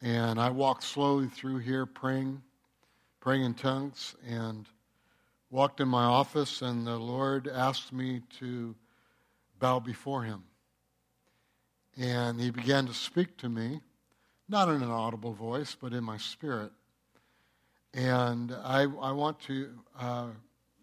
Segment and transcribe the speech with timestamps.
[0.00, 2.42] And I walked slowly through here praying,
[3.20, 4.66] praying in tongues, and
[5.50, 8.76] walked in my office, and the Lord asked me to
[9.58, 10.44] bow before him.
[11.96, 13.80] And he began to speak to me,
[14.48, 16.70] not in an audible voice, but in my spirit.
[17.92, 20.28] And I, I want to uh,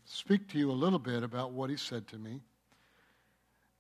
[0.04, 2.42] speak to you a little bit about what he said to me.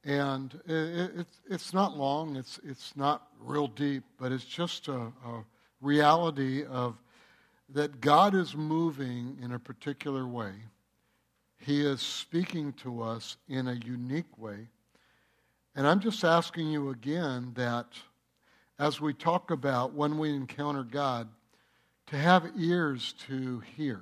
[0.05, 5.11] And it, it, it's not long, it's, it's not real deep, but it's just a,
[5.25, 5.43] a
[5.81, 6.95] reality of
[7.69, 10.51] that God is moving in a particular way.
[11.57, 14.67] He is speaking to us in a unique way.
[15.75, 17.87] And I'm just asking you again that
[18.77, 21.27] as we talk about when we encounter God,
[22.07, 24.01] to have ears to hear,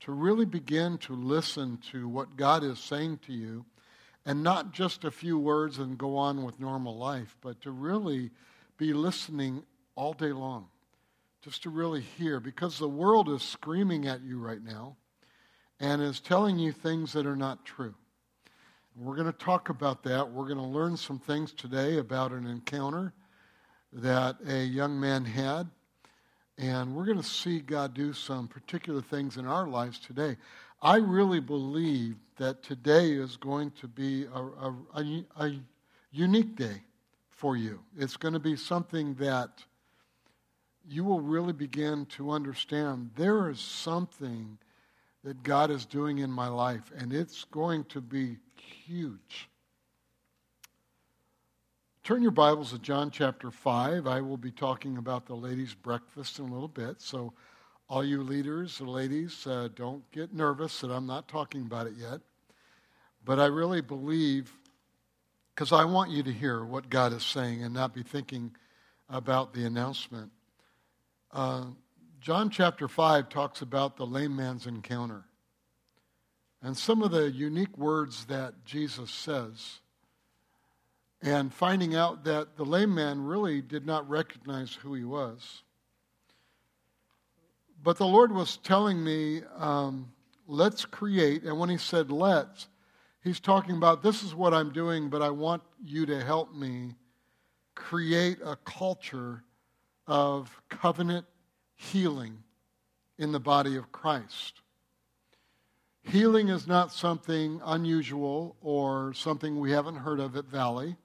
[0.00, 3.64] to really begin to listen to what God is saying to you
[4.26, 8.30] and not just a few words and go on with normal life, but to really
[8.78, 9.62] be listening
[9.94, 10.66] all day long,
[11.42, 14.96] just to really hear, because the world is screaming at you right now
[15.78, 17.94] and is telling you things that are not true.
[18.96, 20.30] We're going to talk about that.
[20.30, 23.12] We're going to learn some things today about an encounter
[23.92, 25.68] that a young man had.
[26.56, 30.36] And we're going to see God do some particular things in our lives today.
[30.80, 35.60] I really believe that today is going to be a, a, a, a
[36.10, 36.82] unique day
[37.30, 37.80] for you.
[37.96, 39.64] It's going to be something that
[40.88, 44.58] you will really begin to understand there is something
[45.22, 49.48] that God is doing in my life, and it's going to be huge.
[52.02, 54.06] Turn your Bibles to John chapter 5.
[54.06, 57.32] I will be talking about the ladies' breakfast in a little bit, so
[57.88, 62.20] all you leaders, ladies, uh, don't get nervous that I'm not talking about it yet.
[63.24, 64.52] But I really believe,
[65.54, 68.54] because I want you to hear what God is saying and not be thinking
[69.08, 70.30] about the announcement.
[71.32, 71.64] Uh,
[72.20, 75.24] John chapter 5 talks about the lame man's encounter.
[76.62, 79.80] And some of the unique words that Jesus says,
[81.20, 85.62] and finding out that the lame man really did not recognize who he was.
[87.84, 90.10] But the Lord was telling me, um,
[90.46, 91.42] let's create.
[91.42, 92.68] And when He said let's,
[93.22, 96.94] He's talking about this is what I'm doing, but I want you to help me
[97.74, 99.44] create a culture
[100.06, 101.26] of covenant
[101.76, 102.38] healing
[103.18, 104.62] in the body of Christ.
[106.02, 110.96] Healing is not something unusual or something we haven't heard of at Valley,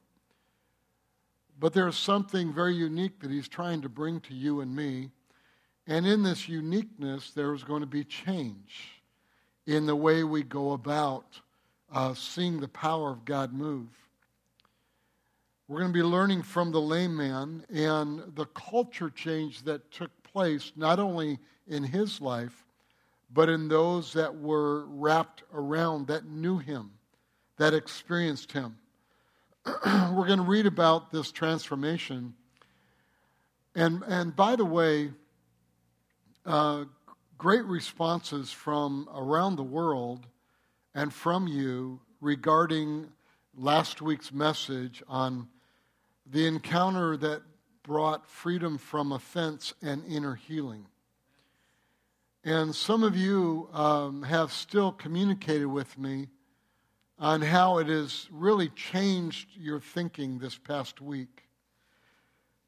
[1.59, 5.11] but there's something very unique that He's trying to bring to you and me
[5.89, 9.01] and in this uniqueness, there is going to be change
[9.65, 11.25] in the way we go about
[11.91, 13.87] uh, seeing the power of God move.
[15.67, 20.11] We're going to be learning from the lame man and the culture change that took
[20.21, 22.65] place, not only in his life,
[23.33, 26.91] but in those that were wrapped around, that knew him,
[27.57, 28.77] that experienced him.
[29.65, 32.35] We're going to read about this transformation.
[33.73, 35.09] And, and by the way,
[36.45, 36.85] uh,
[37.37, 40.27] great responses from around the world
[40.93, 43.07] and from you regarding
[43.55, 45.47] last week's message on
[46.25, 47.41] the encounter that
[47.83, 50.85] brought freedom from offense and inner healing.
[52.43, 56.27] And some of you um, have still communicated with me
[57.17, 61.48] on how it has really changed your thinking this past week.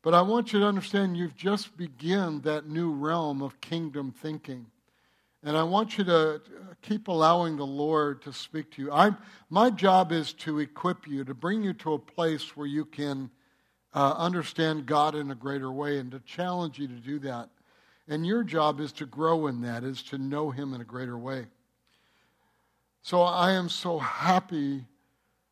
[0.03, 4.65] But I want you to understand you've just begun that new realm of kingdom thinking.
[5.43, 6.41] And I want you to
[6.81, 8.91] keep allowing the Lord to speak to you.
[8.91, 9.17] I'm,
[9.49, 13.29] my job is to equip you, to bring you to a place where you can
[13.93, 17.49] uh, understand God in a greater way and to challenge you to do that.
[18.07, 21.17] And your job is to grow in that, is to know Him in a greater
[21.17, 21.45] way.
[23.03, 24.85] So I am so happy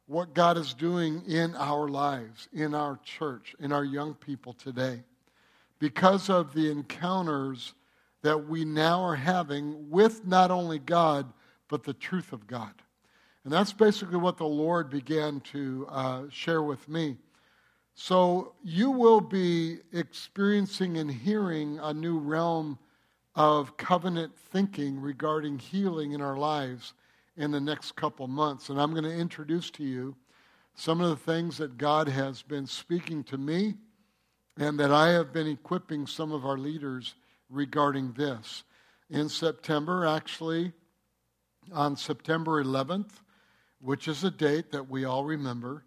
[0.09, 5.03] what God is doing in our lives, in our church, in our young people today,
[5.77, 7.75] because of the encounters
[8.23, 11.31] that we now are having with not only God,
[11.67, 12.73] but the truth of God.
[13.43, 17.15] And that's basically what the Lord began to uh, share with me.
[17.93, 22.79] So you will be experiencing and hearing a new realm
[23.35, 26.93] of covenant thinking regarding healing in our lives
[27.39, 28.69] in the next couple months.
[28.69, 30.17] And I'm going to introduce to you
[30.75, 33.75] some of the things that God has been speaking to me
[34.57, 37.15] and that I have been equipping some of our leaders
[37.49, 38.65] regarding this.
[39.09, 40.73] In September, actually,
[41.71, 43.11] on September 11th,
[43.79, 45.85] which is a date that we all remember,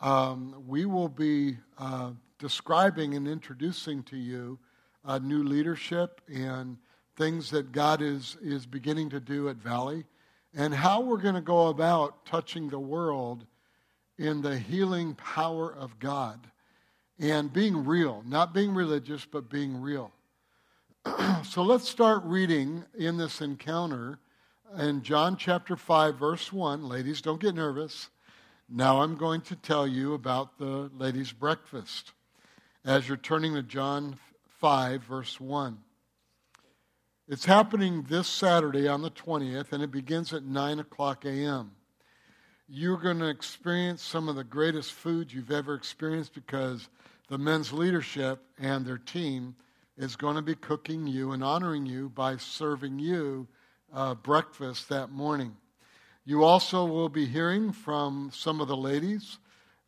[0.00, 4.58] um, we will be uh, describing and introducing to you
[5.04, 6.76] uh, new leadership and
[7.16, 10.06] things that God is, is beginning to do at Valley
[10.54, 13.46] and how we're going to go about touching the world
[14.18, 16.38] in the healing power of God
[17.18, 20.12] and being real, not being religious, but being real.
[21.44, 24.18] so let's start reading in this encounter
[24.78, 26.88] in John chapter 5, verse 1.
[26.88, 28.10] Ladies, don't get nervous.
[28.68, 32.12] Now I'm going to tell you about the ladies' breakfast
[32.84, 34.16] as you're turning to John
[34.60, 35.78] 5, verse 1.
[37.32, 41.70] It's happening this Saturday on the 20th, and it begins at 9 o'clock a.m.
[42.68, 46.90] You're going to experience some of the greatest food you've ever experienced because
[47.30, 49.56] the men's leadership and their team
[49.96, 53.48] is going to be cooking you and honoring you by serving you
[53.94, 55.56] uh, breakfast that morning.
[56.26, 59.38] You also will be hearing from some of the ladies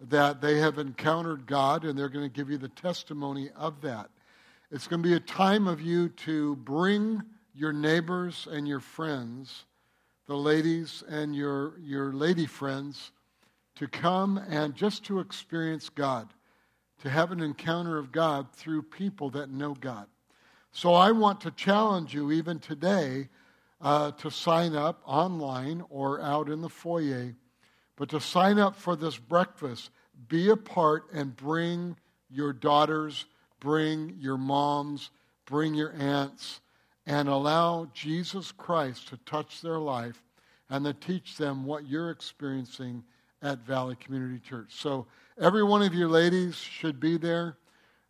[0.01, 4.09] that they have encountered God and they're going to give you the testimony of that.
[4.71, 7.23] It's going to be a time of you to bring
[7.55, 9.65] your neighbors and your friends,
[10.27, 13.13] the ladies and your, your lady friends,
[13.77, 16.29] to come and just to experience God,
[17.03, 20.07] to have an encounter of God through people that know God.
[20.73, 23.29] So I want to challenge you even today
[23.81, 27.35] uh, to sign up online or out in the foyer,
[27.97, 29.91] but to sign up for this breakfast,
[30.29, 31.97] be a part and bring
[32.31, 33.27] your daughters,
[33.61, 35.11] bring your moms,
[35.47, 36.61] bring your aunts,
[37.07, 40.23] and allow Jesus Christ to touch their life
[40.71, 43.05] and to teach them what you're experiencing
[43.43, 44.73] at Valley Community Church.
[44.75, 45.07] So,
[45.39, 47.59] every one of you ladies should be there.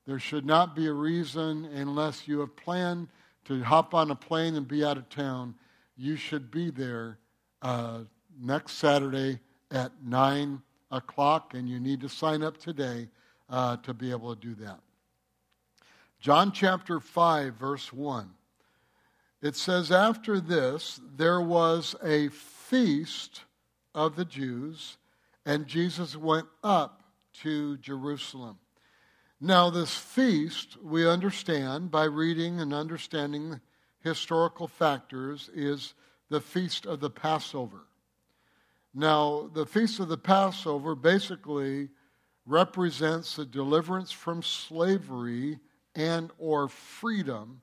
[0.06, 3.08] There should not be a reason, unless you have planned
[3.46, 5.55] to hop on a plane and be out of town,
[5.96, 7.19] you should be there
[7.62, 8.00] uh,
[8.41, 13.08] next Saturday at 9 o'clock, and you need to sign up today
[13.50, 14.79] uh, to be able to do that.
[16.20, 18.31] John chapter 5, verse 1.
[19.44, 23.43] It says, After this, there was a feast
[23.94, 24.96] of the Jews,
[25.44, 27.02] and Jesus went up
[27.43, 28.58] to Jerusalem.
[29.43, 33.61] Now, this feast, we understand by reading and understanding
[34.00, 35.93] historical factors, is
[36.31, 37.82] the feast of the Passover.
[38.94, 41.91] Now, the feast of the Passover basically
[42.46, 45.58] represents the deliverance from slavery
[45.94, 47.61] and or freedom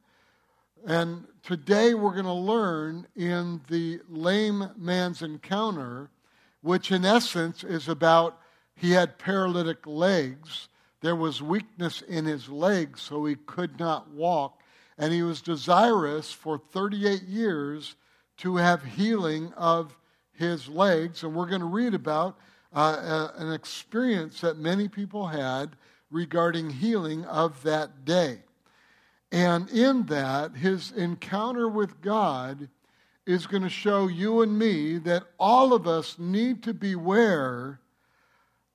[0.86, 6.10] and today we're going to learn in the lame man's encounter,
[6.62, 8.39] which in essence is about
[8.75, 10.69] he had paralytic legs.
[11.01, 14.60] There was weakness in his legs, so he could not walk.
[14.98, 17.95] And he was desirous for 38 years
[18.38, 19.95] to have healing of
[20.33, 21.24] his legs.
[21.24, 22.38] And we're going to read about
[22.74, 25.75] uh, an experience that many people had
[26.10, 28.39] regarding healing of that day.
[29.31, 32.68] And in that, his encounter with God
[33.25, 37.80] is going to show you and me that all of us need to beware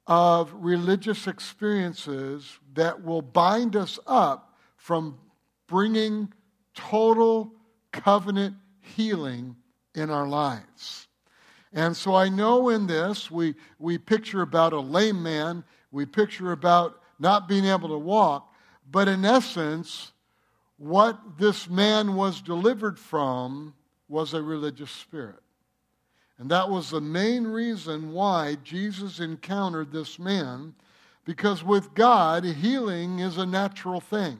[0.07, 5.19] of religious experiences that will bind us up from
[5.67, 6.33] bringing
[6.75, 7.53] total
[7.93, 9.57] covenant healing
[9.95, 11.09] in our lives.
[11.73, 16.53] And so I know in this, we, we picture about a lame man, we picture
[16.53, 18.55] about not being able to walk,
[18.91, 20.13] but in essence,
[20.79, 23.75] what this man was delivered from
[24.09, 25.41] was a religious spirit.
[26.39, 30.75] And that was the main reason why Jesus encountered this man,
[31.25, 34.39] because with God, healing is a natural thing.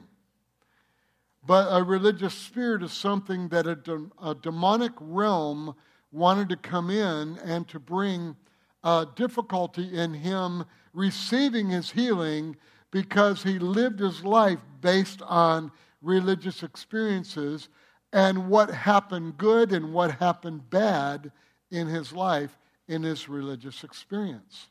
[1.45, 5.75] But a religious spirit is something that a, de- a demonic realm
[6.11, 8.35] wanted to come in and to bring
[8.83, 12.55] uh, difficulty in him receiving his healing
[12.91, 17.69] because he lived his life based on religious experiences
[18.13, 21.31] and what happened good and what happened bad
[21.71, 24.67] in his life in his religious experience.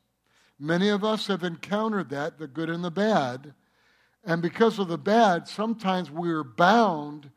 [0.59, 3.53] Many of us have encountered that, the good and the bad.
[4.25, 7.31] And because of the bad, sometimes we're bound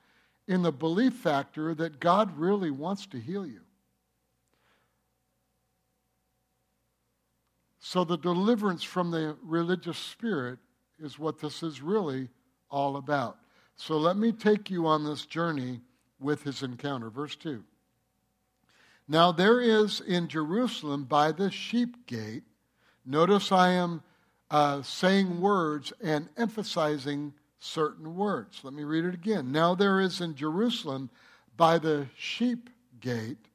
[0.48, 3.62] in the belief factor that God really wants to heal you.
[7.79, 10.60] So the deliverance from the religious spirit
[10.98, 12.29] is what this is really
[12.69, 13.38] all about.
[13.80, 15.80] So let me take you on this journey
[16.20, 17.10] with his encounter.
[17.10, 17.64] Verse 2.
[19.08, 22.44] Now there is in Jerusalem by the sheep gate,
[23.06, 24.04] notice I am
[24.52, 28.60] uh, saying words and emphasizing certain words.
[28.64, 29.54] Let me read it again.
[29.54, 31.10] Now there is in Jerusalem
[31.56, 32.70] by the sheep
[33.00, 33.48] gate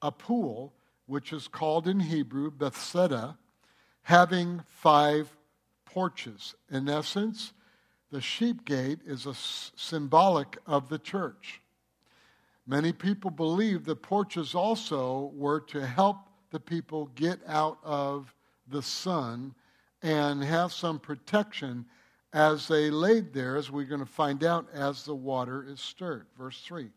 [0.00, 0.72] a pool,
[1.06, 3.36] which is called in Hebrew Bethesda,
[4.02, 5.36] having five
[5.84, 6.54] porches.
[6.70, 7.52] In essence,
[8.12, 11.62] the sheep gate is a symbolic of the church.
[12.66, 16.18] Many people believe the porches also were to help
[16.50, 18.32] the people get out of
[18.68, 19.54] the sun
[20.02, 21.86] and have some protection
[22.34, 26.26] as they laid there, as we're going to find out as the water is stirred.
[26.36, 26.90] Verse 3.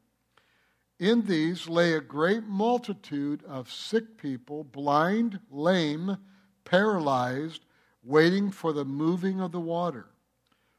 [1.00, 6.17] In these lay a great multitude of sick people, blind, lame,
[6.65, 7.65] paralyzed,
[8.03, 10.07] waiting for the moving of the water.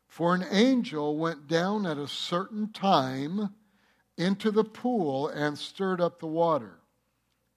[0.07, 3.55] For an angel went down at a certain time
[4.17, 6.81] into the pool and stirred up the water.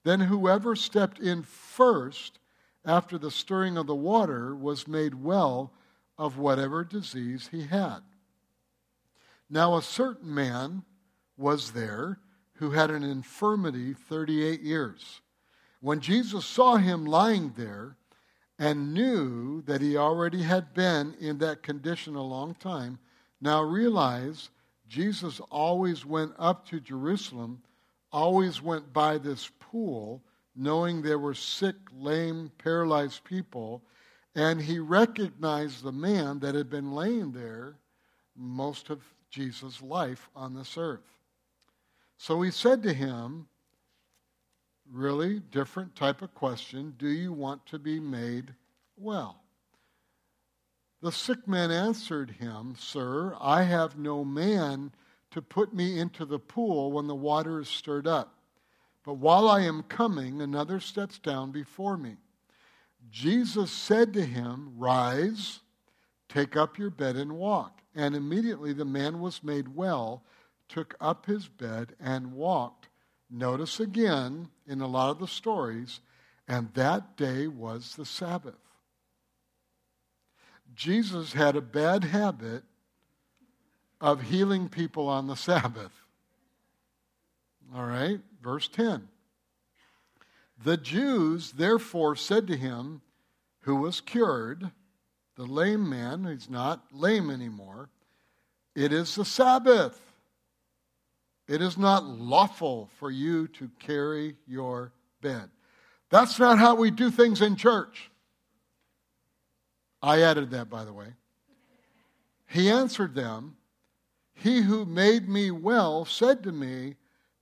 [0.02, 2.38] Then whoever stepped in first
[2.84, 5.72] after the stirring of the water was made well
[6.18, 8.00] of whatever disease he had.
[9.48, 10.84] Now a certain man
[11.36, 12.20] was there
[12.54, 15.22] who had an infirmity 38 years.
[15.80, 17.96] When Jesus saw him lying there
[18.60, 22.98] and knew that he already had been in that condition a long time,
[23.40, 24.50] now realize
[24.86, 27.62] Jesus always went up to Jerusalem,
[28.12, 30.22] always went by this pool,
[30.54, 33.82] knowing there were sick, lame, paralyzed people,
[34.34, 37.76] and he recognized the man that had been laying there
[38.36, 39.00] most of
[39.30, 41.16] Jesus' life on this earth.
[42.18, 43.46] So he said to him,
[44.92, 48.54] really different type of question, do you want to be made
[48.96, 49.42] well?
[51.02, 54.92] The sick man answered him, Sir, I have no man
[55.30, 58.34] to put me into the pool when the water is stirred up.
[59.04, 62.16] But while I am coming, another steps down before me.
[63.10, 65.60] Jesus said to him, Rise,
[66.28, 67.80] take up your bed and walk.
[67.94, 70.22] And immediately the man was made well,
[70.68, 72.89] took up his bed, and walked.
[73.30, 76.00] Notice again in a lot of the stories,
[76.48, 78.54] and that day was the Sabbath.
[80.74, 82.64] Jesus had a bad habit
[84.00, 85.92] of healing people on the Sabbath.
[87.74, 89.08] All right, verse 10.
[90.62, 93.00] The Jews therefore said to him,
[93.60, 94.70] who was cured,
[95.36, 97.88] the lame man, he's not lame anymore,
[98.74, 100.09] it is the Sabbath.
[101.50, 105.50] It is not lawful for you to carry your bed.
[106.08, 108.08] That's not how we do things in church.
[110.00, 111.08] I added that, by the way.
[112.46, 113.56] He answered them,
[114.32, 116.94] He who made me well said to me,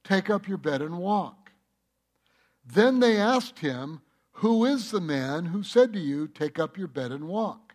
[0.04, 1.52] Take up your bed and walk.
[2.64, 4.00] Then they asked him,
[4.32, 7.74] Who is the man who said to you, Take up your bed and walk?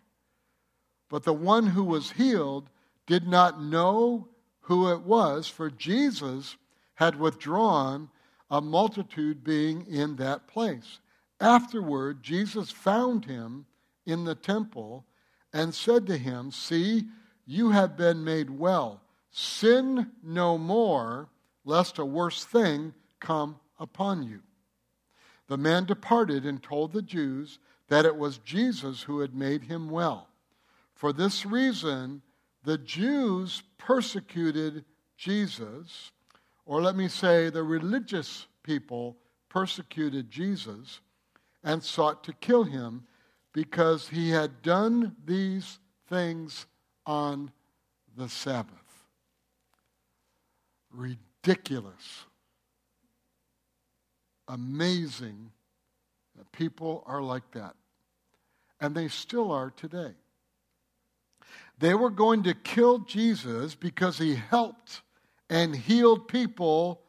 [1.08, 2.70] But the one who was healed
[3.06, 4.26] did not know
[4.64, 6.56] who it was, for Jesus
[6.94, 8.08] had withdrawn,
[8.50, 11.00] a multitude being in that place.
[11.40, 13.66] Afterward, Jesus found him
[14.06, 15.04] in the temple
[15.52, 17.04] and said to him, See,
[17.46, 19.00] you have been made well.
[19.30, 21.28] Sin no more,
[21.64, 24.40] lest a worse thing come upon you.
[25.48, 29.90] The man departed and told the Jews that it was Jesus who had made him
[29.90, 30.28] well.
[30.94, 32.22] For this reason,
[32.64, 34.84] the Jews persecuted
[35.16, 36.10] Jesus,
[36.64, 39.16] or let me say, the religious people
[39.48, 41.00] persecuted Jesus
[41.62, 43.04] and sought to kill him
[43.52, 45.78] because he had done these
[46.08, 46.66] things
[47.06, 47.52] on
[48.16, 48.72] the Sabbath.
[50.90, 52.24] Ridiculous.
[54.48, 55.50] Amazing
[56.36, 57.74] that people are like that.
[58.80, 60.14] And they still are today.
[61.78, 65.02] They were going to kill Jesus because he helped
[65.50, 67.02] and healed people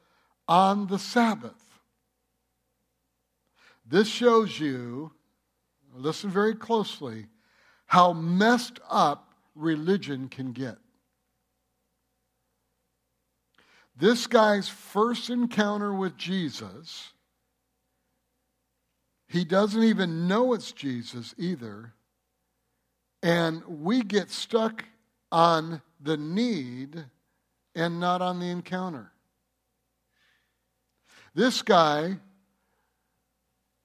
[0.47, 1.53] on the Sabbath.
[3.85, 5.11] This shows you,
[5.93, 7.27] listen very closely,
[7.85, 10.77] how messed up religion can get.
[13.97, 17.13] This guy's first encounter with Jesus,
[19.27, 21.94] he doesn't even know it's Jesus either.
[23.25, 24.85] And we get stuck
[25.31, 27.05] on the need
[27.73, 29.11] and not on the encounter.
[31.33, 32.17] This guy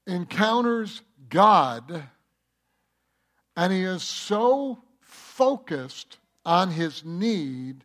[0.06, 2.02] encounters God
[3.56, 7.82] and he is so focused on his need,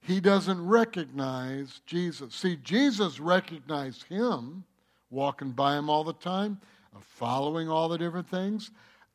[0.00, 2.34] he doesn't recognize Jesus.
[2.34, 4.64] See, Jesus recognized him,
[5.10, 6.60] walking by him all the time,
[6.98, 8.72] following all the different things,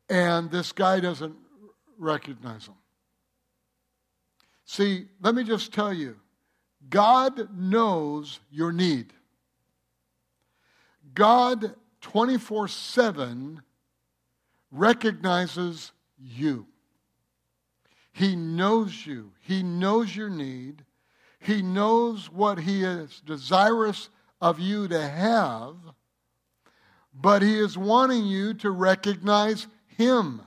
[0.08, 1.36] and this guy doesn't
[1.98, 2.76] recognize them.
[4.64, 6.16] See, let me just tell you
[6.88, 9.12] God knows your need.
[11.14, 13.62] God 24 7
[14.70, 16.66] recognizes you.
[18.12, 19.32] He knows you.
[19.40, 20.84] He knows your need.
[21.40, 25.76] He knows what He is desirous of you to have,
[27.14, 30.42] but He is wanting you to recognize Him.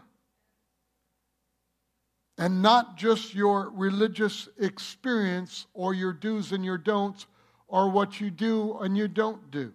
[2.37, 7.27] And not just your religious experience or your do's and your don'ts
[7.67, 9.73] or what you do and you don't do.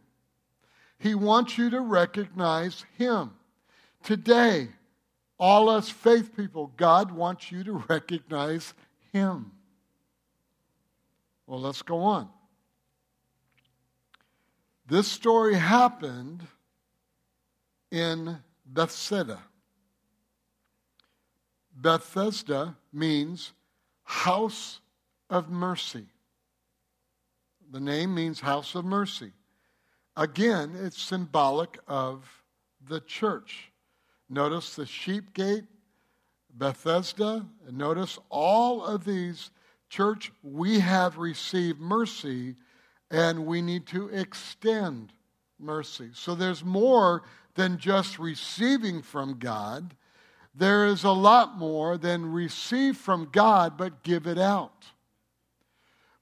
[0.98, 3.32] He wants you to recognize Him.
[4.02, 4.68] Today,
[5.38, 8.74] all us faith people, God wants you to recognize
[9.12, 9.52] Him.
[11.46, 12.28] Well, let's go on.
[14.88, 16.42] This story happened
[17.90, 19.40] in Bethsaida.
[21.76, 23.52] Bethesda means
[24.04, 24.80] house
[25.28, 26.06] of mercy.
[27.70, 29.32] The name means house of mercy.
[30.16, 32.42] Again, it's symbolic of
[32.88, 33.70] the church.
[34.30, 35.64] Notice the sheep gate,
[36.54, 39.50] Bethesda, and notice all of these
[39.88, 42.56] church, we have received mercy
[43.10, 45.12] and we need to extend
[45.58, 46.10] mercy.
[46.12, 47.22] So there's more
[47.54, 49.94] than just receiving from God.
[50.58, 54.86] There is a lot more than receive from God, but give it out.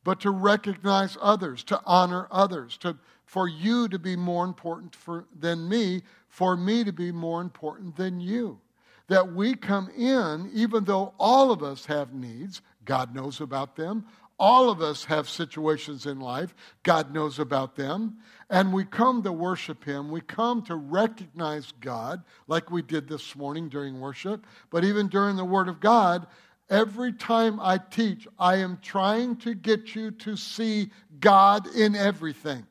[0.03, 5.27] But to recognize others, to honor others, to, for you to be more important for,
[5.39, 8.61] than me, for me to be more important than you.
[9.07, 14.05] That we come in, even though all of us have needs, God knows about them.
[14.39, 18.19] All of us have situations in life, God knows about them.
[18.51, 20.11] And we come to worship Him.
[20.11, 24.47] We come to recognize God, like we did this morning during worship.
[24.71, 26.27] But even during the Word of God,
[26.69, 32.67] every time I teach, I am trying to get you to see God in everything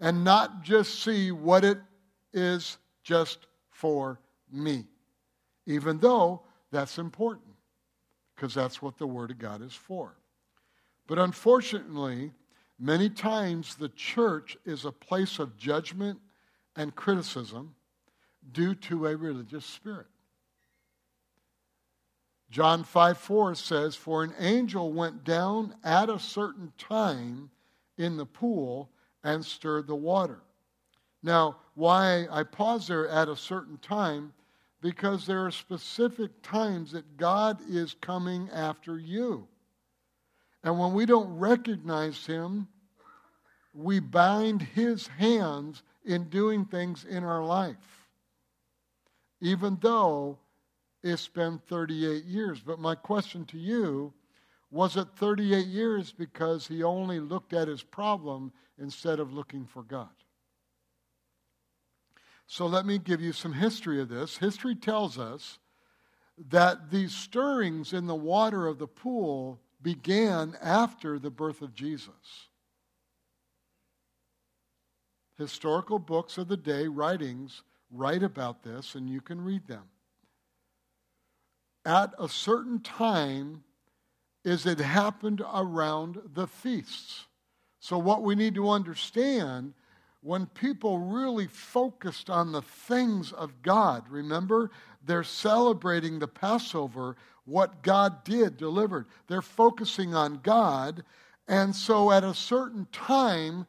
[0.00, 1.78] and not just see what it
[2.32, 4.20] is just for
[4.50, 4.86] me,
[5.66, 7.54] even though that's important
[8.34, 10.14] because that's what the Word of God is for.
[11.10, 12.30] But unfortunately,
[12.78, 16.20] many times the church is a place of judgment
[16.76, 17.74] and criticism
[18.52, 20.06] due to a religious spirit.
[22.48, 27.50] John 5 4 says, For an angel went down at a certain time
[27.98, 28.88] in the pool
[29.24, 30.42] and stirred the water.
[31.24, 34.32] Now, why I pause there at a certain time
[34.80, 39.48] because there are specific times that God is coming after you.
[40.62, 42.68] And when we don't recognize Him,
[43.72, 48.08] we bind His hands in doing things in our life,
[49.40, 50.38] even though
[51.02, 52.60] it's been 38 years.
[52.60, 54.12] But my question to you
[54.70, 59.82] was it 38 years because He only looked at His problem instead of looking for
[59.82, 60.08] God?
[62.46, 64.36] So let me give you some history of this.
[64.36, 65.60] History tells us
[66.48, 72.48] that these stirrings in the water of the pool began after the birth of Jesus.
[75.38, 79.84] Historical books of the day, writings, write about this, and you can read them.
[81.84, 83.64] At a certain time,
[84.44, 87.26] is it happened around the feasts.
[87.78, 89.74] So, what we need to understand
[90.22, 94.70] when people really focused on the things of God, remember,
[95.04, 99.06] they're celebrating the Passover, what God did, delivered.
[99.26, 101.04] They're focusing on God.
[101.48, 103.66] And so at a certain time,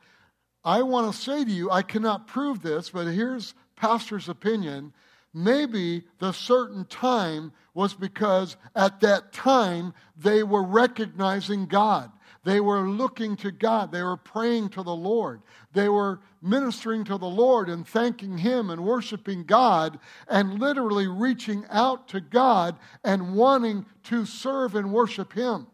[0.64, 4.94] I want to say to you, I cannot prove this, but here's pastor's opinion.
[5.34, 12.12] Maybe the certain time was because at that time they were recognizing God.
[12.44, 13.92] They were looking to God.
[13.92, 15.42] They were praying to the Lord.
[15.74, 21.66] They were ministering to the Lord and thanking Him and worshiping God and literally reaching
[21.70, 25.68] out to God and wanting to serve and worship Him.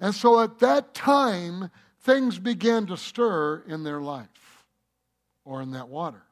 [0.00, 1.70] And so at that time,
[2.00, 4.64] things began to stir in their life
[5.44, 6.24] or in that water.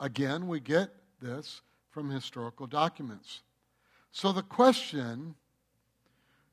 [0.00, 0.88] Again, we get
[1.20, 3.42] this from historical documents.
[4.10, 5.34] So the question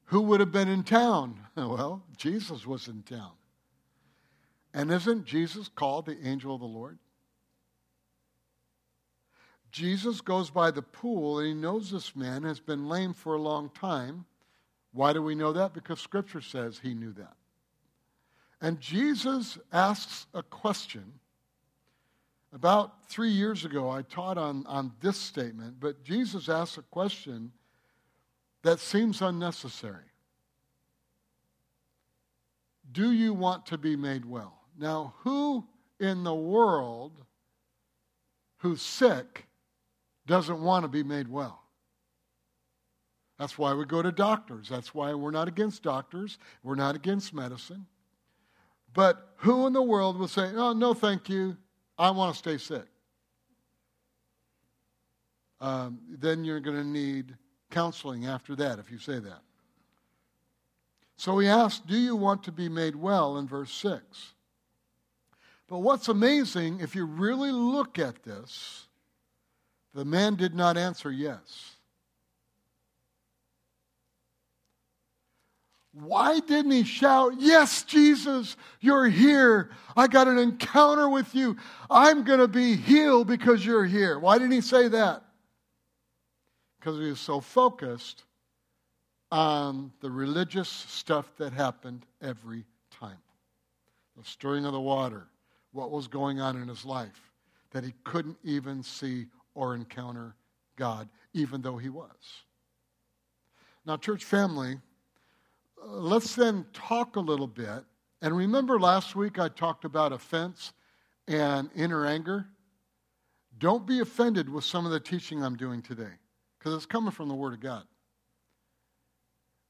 [0.05, 1.39] who would have been in town?
[1.55, 3.31] Well, Jesus was in town.
[4.73, 6.99] And isn't Jesus called the angel of the Lord?
[9.71, 13.41] Jesus goes by the pool and he knows this man has been lame for a
[13.41, 14.25] long time.
[14.91, 15.73] Why do we know that?
[15.73, 17.35] Because Scripture says he knew that.
[18.61, 21.19] And Jesus asks a question.
[22.53, 27.51] About three years ago, I taught on, on this statement, but Jesus asks a question
[28.65, 30.11] that seems unnecessary.
[32.91, 34.59] Do you want to be made well?
[34.77, 35.65] Now, who
[35.99, 37.13] in the world
[38.57, 39.45] who's sick
[40.25, 41.61] doesn't want to be made well.
[43.37, 44.67] That's why we go to doctors.
[44.67, 46.39] That's why we're not against doctors.
[46.63, 47.85] We're not against medicine.
[48.95, 51.55] But who in the world will say, oh, no, thank you.
[51.99, 52.87] I want to stay sick?
[55.61, 57.35] Um, then you're going to need
[57.75, 59.41] counseling after that if you say that.
[61.17, 64.33] So he asked, Do you want to be made well in verse 6?
[65.67, 68.87] But what's amazing, if you really look at this,
[69.93, 71.75] the man did not answer yes.
[75.91, 79.71] Why didn't he shout, Yes, Jesus, you're here.
[79.97, 81.57] I got an encounter with you.
[81.89, 84.17] I'm going to be healed because you're here.
[84.17, 85.24] Why didn't he say that?
[86.85, 88.25] Because he was so focused
[89.31, 93.17] on the religious stuff that happened every time
[94.15, 95.25] the stirring of the water,
[95.71, 97.31] what was going on in his life,
[97.71, 100.35] that he couldn't even see or encounter
[100.75, 102.05] God, even though he was.
[103.87, 104.77] Now, church family,
[105.83, 107.83] uh, let's then talk a little bit.
[108.21, 110.71] And remember last week I talked about offense
[111.27, 112.45] and inner anger?
[113.57, 116.13] Don't be offended with some of the teaching I'm doing today
[116.65, 117.83] because it's coming from the Word of God.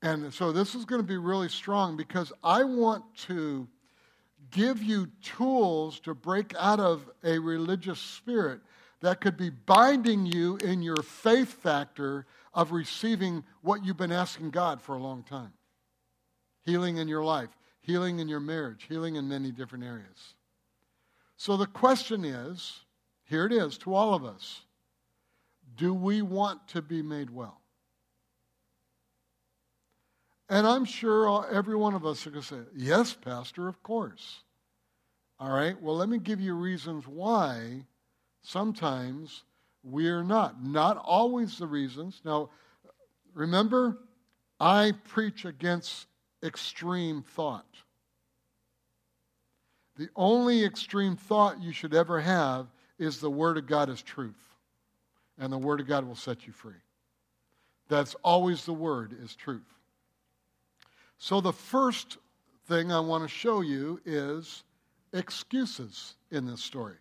[0.02, 3.68] And so this is going to be really strong because I want to
[4.50, 8.62] give you tools to break out of a religious spirit
[9.02, 14.52] that could be binding you in your faith factor of receiving what you've been asking
[14.52, 15.52] God for a long time
[16.64, 17.50] healing in your life,
[17.82, 20.36] healing in your marriage, healing in many different areas.
[21.36, 22.80] So the question is
[23.26, 24.62] here it is to all of us
[25.76, 27.62] do we want to be made well?
[30.50, 34.42] And I'm sure every one of us are going to say, Yes, Pastor, of course.
[35.40, 37.86] All right, well, let me give you reasons why
[38.42, 39.44] sometimes
[39.84, 40.64] we are not.
[40.64, 42.22] Not always the reasons.
[42.24, 42.50] Now,
[43.34, 43.98] remember,
[44.60, 46.08] I preach against
[46.42, 47.66] extreme thought.
[49.98, 54.55] The only extreme thought you should ever have is the Word of God is truth.
[55.38, 56.74] And the Word of God will set you free.
[57.88, 59.62] That's always the Word is truth.
[61.18, 62.18] So the first
[62.68, 64.64] thing I want to show you is
[65.14, 66.98] excuses in this story.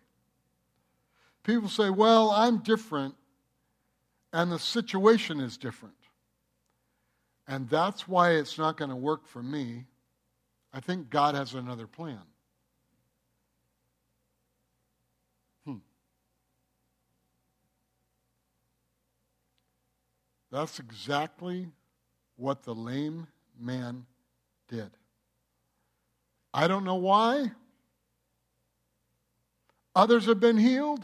[1.43, 3.15] People say, well, I'm different,
[4.33, 5.95] and the situation is different.
[7.47, 9.85] And that's why it's not going to work for me.
[10.73, 12.21] I think God has another plan.
[20.55, 21.67] That's exactly
[22.37, 23.27] what the lame
[23.59, 24.05] man
[24.69, 24.89] did.
[26.53, 27.51] I don't know why.
[29.97, 31.03] Others have been healed,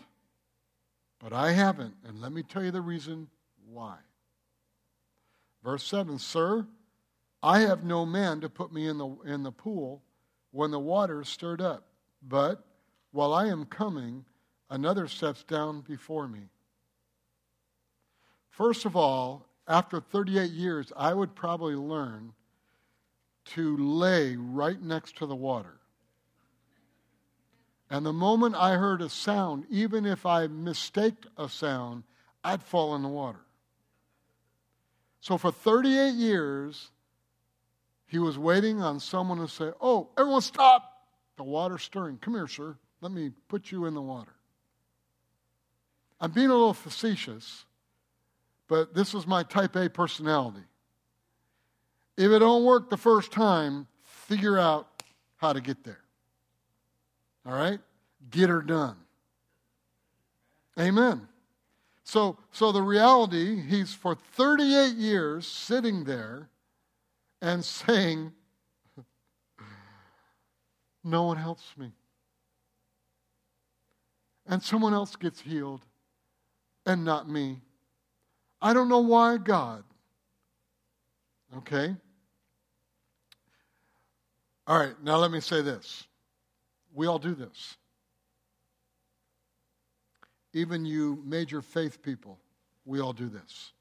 [1.19, 1.95] but I haven't.
[2.07, 3.27] And let me tell you the reason
[3.69, 3.97] why.
[5.65, 6.65] Verse 7 Sir,
[7.43, 10.01] I have no man to put me in the, in the pool
[10.51, 11.87] when the water is stirred up.
[12.25, 12.63] But
[13.11, 14.23] while I am coming,
[14.69, 16.47] another steps down before me.
[18.51, 22.33] First of all, after 38 years, I would probably learn
[23.45, 25.79] to lay right next to the water.
[27.89, 32.03] And the moment I heard a sound, even if I mistaked a sound,
[32.43, 33.41] I'd fall in the water.
[35.19, 36.91] So for 38 years,
[38.07, 40.87] he was waiting on someone to say, Oh, everyone stop!
[41.37, 42.17] The water's stirring.
[42.17, 42.75] Come here, sir.
[42.99, 44.33] Let me put you in the water.
[46.19, 47.65] I'm being a little facetious,
[48.71, 50.63] but this is my type A personality.
[52.15, 54.87] If it don't work the first time, figure out
[55.35, 55.99] how to get there.
[57.45, 57.79] All right?
[58.29, 58.95] Get her done.
[60.79, 61.27] Amen.
[62.05, 66.47] So, so the reality, he's for 38 years sitting there
[67.41, 68.31] and saying,
[71.03, 71.91] No one helps me.
[74.47, 75.81] And someone else gets healed
[76.85, 77.59] and not me.
[78.61, 79.83] I don't know why, God.
[81.57, 81.95] Okay?
[84.67, 86.05] All right, now let me say this.
[86.93, 87.77] We all do this
[90.53, 92.39] even you major faith people,
[92.85, 93.71] we all do this.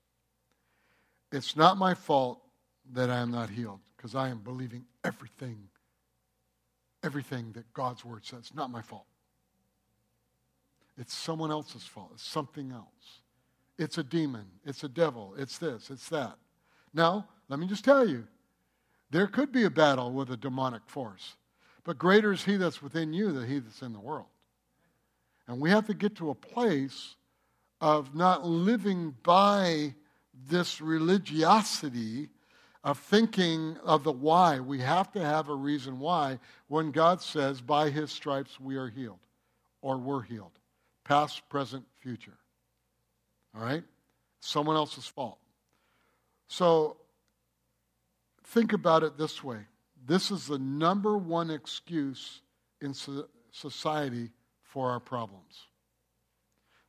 [1.32, 2.40] It's not my fault
[2.92, 5.68] that I am not healed because I am believing everything,
[7.02, 8.50] everything that God's word says.
[8.54, 9.06] Not my fault.
[10.98, 12.10] It's someone else's fault.
[12.14, 13.20] It's something else.
[13.80, 14.44] It's a demon.
[14.66, 15.34] It's a devil.
[15.38, 15.88] It's this.
[15.88, 16.36] It's that.
[16.92, 18.26] Now, let me just tell you
[19.10, 21.36] there could be a battle with a demonic force,
[21.82, 24.26] but greater is he that's within you than he that's in the world.
[25.48, 27.16] And we have to get to a place
[27.80, 29.94] of not living by
[30.46, 32.28] this religiosity
[32.84, 34.60] of thinking of the why.
[34.60, 36.38] We have to have a reason why
[36.68, 39.20] when God says, by his stripes we are healed
[39.80, 40.52] or we're healed.
[41.04, 42.39] Past, present, future.
[43.54, 43.82] All right?
[44.40, 45.38] Someone else's fault.
[46.46, 46.96] So
[48.44, 49.58] think about it this way
[50.06, 52.40] this is the number one excuse
[52.80, 52.94] in
[53.52, 54.30] society
[54.62, 55.66] for our problems.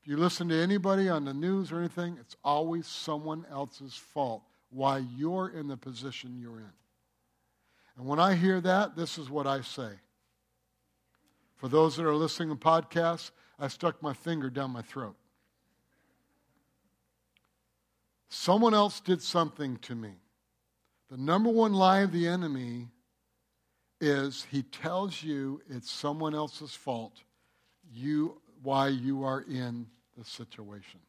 [0.02, 4.44] If you listen to anybody on the news or anything, it's always someone else's fault
[4.70, 6.74] why you're in the position you're in.
[7.98, 9.92] And when I hear that, this is what I say.
[11.58, 15.16] For those that are listening to podcasts, I stuck my finger down my throat.
[18.34, 20.14] Someone else did something to me.
[21.10, 22.88] The number one lie of the enemy
[24.00, 27.24] is he tells you it's someone else's fault
[27.94, 29.86] you why you are in
[30.18, 31.02] the situation.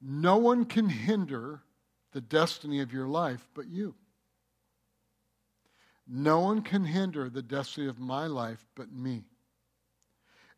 [0.00, 1.60] No one can hinder
[2.12, 3.96] the destiny of your life but you.
[6.06, 9.24] No one can hinder the destiny of my life but me.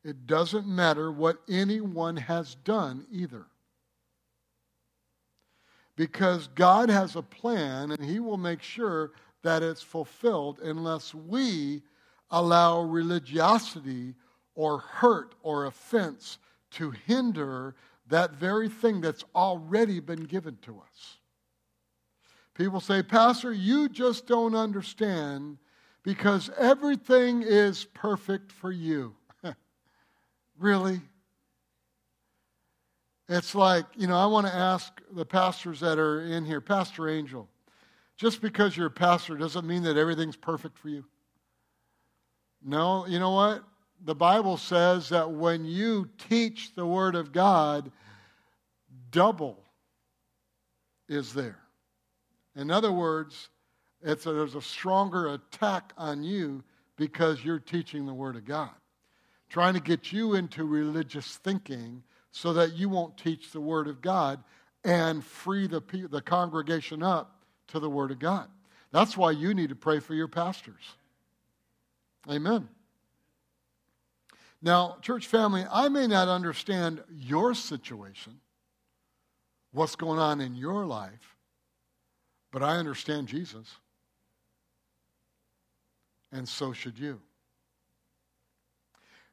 [0.04, 3.46] It doesn't matter what anyone has done either.
[6.00, 9.10] Because God has a plan and He will make sure
[9.42, 11.82] that it's fulfilled unless we
[12.30, 14.14] allow religiosity
[14.54, 16.38] or hurt or offense
[16.70, 17.74] to hinder
[18.06, 21.18] that very thing that's already been given to us.
[22.54, 25.58] People say, Pastor, you just don't understand
[26.02, 29.14] because everything is perfect for you.
[30.58, 31.02] really?
[33.30, 37.08] It's like, you know, I want to ask the pastors that are in here, Pastor
[37.08, 37.48] Angel,
[38.16, 41.04] just because you're a pastor doesn't mean that everything's perfect for you.
[42.60, 43.62] No, you know what?
[44.04, 47.92] The Bible says that when you teach the Word of God,
[49.12, 49.62] double
[51.08, 51.60] is there.
[52.56, 53.48] In other words,
[54.02, 56.64] a, there's a stronger attack on you
[56.96, 58.74] because you're teaching the Word of God,
[59.48, 64.00] trying to get you into religious thinking so that you won't teach the Word of
[64.00, 64.42] God
[64.84, 68.48] and free the, the congregation up to the Word of God.
[68.92, 70.82] That's why you need to pray for your pastors.
[72.28, 72.68] Amen.
[74.62, 78.40] Now, church family, I may not understand your situation,
[79.72, 81.36] what's going on in your life,
[82.52, 83.66] but I understand Jesus.
[86.32, 87.20] And so should you.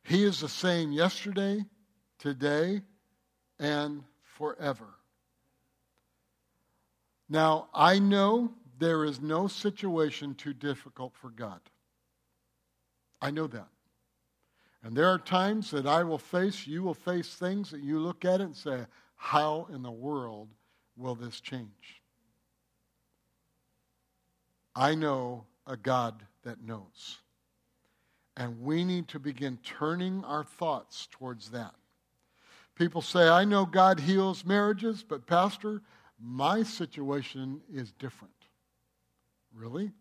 [0.03, 1.65] He is the same yesterday,
[2.19, 2.81] today,
[3.59, 4.87] and forever.
[7.29, 11.59] Now, I know there is no situation too difficult for God.
[13.21, 13.67] I know that.
[14.83, 18.23] And there are times that I will face, you will face things that you look
[18.23, 20.49] at it and say, how in the world
[20.95, 22.01] will this change?
[24.75, 27.17] I know a God that knows.
[28.37, 31.73] And we need to begin turning our thoughts towards that.
[32.77, 35.81] People say, I know God heals marriages, but Pastor,
[36.19, 38.33] my situation is different.
[39.53, 39.91] Really?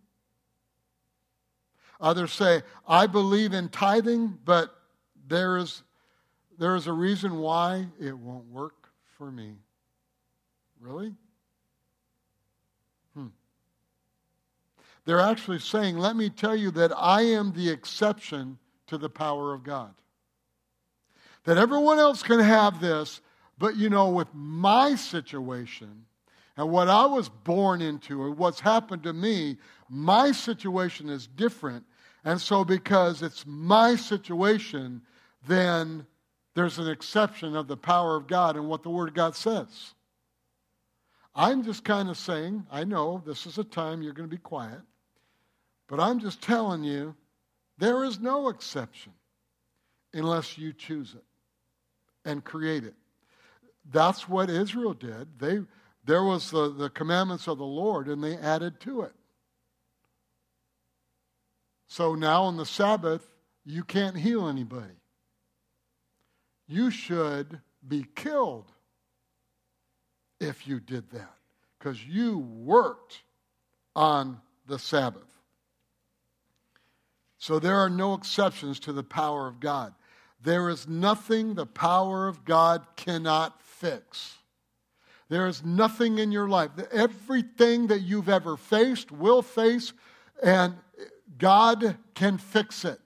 [2.01, 4.75] Others say, I believe in tithing, but
[5.27, 5.83] there is,
[6.59, 9.55] there is a reason why it won't work for me.
[10.79, 11.15] Really?
[13.15, 13.29] Hmm.
[15.07, 18.59] They're actually saying, let me tell you that I am the exception
[18.89, 19.95] to the power of God.
[21.47, 23.21] That everyone else can have this,
[23.57, 26.05] but you know, with my situation
[26.57, 29.57] and what I was born into and what's happened to me,
[29.89, 31.85] my situation is different.
[32.25, 35.03] And so, because it's my situation,
[35.47, 36.05] then
[36.55, 39.95] there's an exception of the power of God and what the Word of God says.
[41.33, 44.43] I'm just kind of saying, I know this is a time you're going to be
[44.43, 44.81] quiet,
[45.87, 47.15] but I'm just telling you,
[47.79, 49.13] there is no exception
[50.13, 51.26] unless you choose it
[52.27, 52.95] and create it.
[53.91, 55.39] That's what Israel did.
[55.39, 55.61] They,
[56.05, 59.13] there was the, the commandments of the Lord, and they added to it.
[61.87, 63.25] So now on the Sabbath,
[63.65, 65.01] you can't heal anybody.
[66.67, 68.71] You should be killed
[70.41, 71.35] if you did that
[71.79, 73.23] because you worked
[73.95, 75.23] on the Sabbath.
[77.39, 79.95] So there are no exceptions to the power of God.
[80.47, 84.39] There is nothing the power of God cannot fix.
[85.29, 86.71] There is nothing in your life.
[86.93, 89.93] Everything that you've ever faced, will face,
[90.41, 90.77] and
[91.37, 93.01] God can fix it.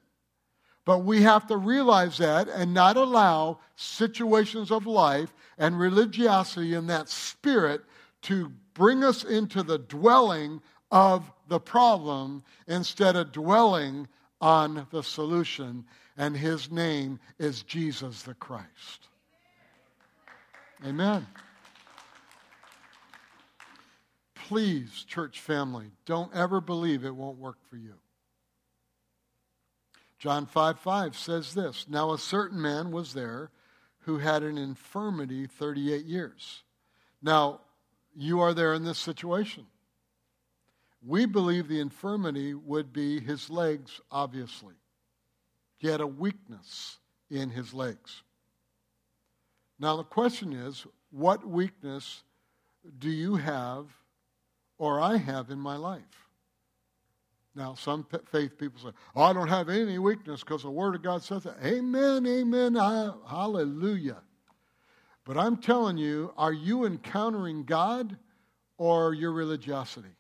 [0.85, 6.89] But we have to realize that and not allow situations of life and religiosity in
[6.89, 7.81] that spirit
[8.23, 14.09] to bring us into the dwelling of the problem instead of dwelling
[14.43, 15.87] on the solution.
[16.21, 19.09] And his name is Jesus the Christ.
[20.87, 21.27] Amen.
[24.35, 27.95] Please, church family, don't ever believe it won't work for you.
[30.19, 33.51] John 5 5 says this Now a certain man was there
[34.01, 36.65] who had an infirmity 38 years.
[37.23, 37.63] Now,
[38.15, 39.65] you are there in this situation.
[41.03, 44.75] We believe the infirmity would be his legs, obviously.
[45.81, 46.99] He had a weakness
[47.31, 48.23] in his legs.
[49.79, 52.23] Now, the question is what weakness
[52.99, 53.87] do you have
[54.77, 56.29] or I have in my life?
[57.55, 61.03] Now, some faith people say, oh, I don't have any weakness because the Word of
[61.03, 61.57] God says that.
[61.65, 64.19] Amen, amen, hallelujah.
[65.25, 68.19] But I'm telling you, are you encountering God
[68.77, 70.15] or your religiosity?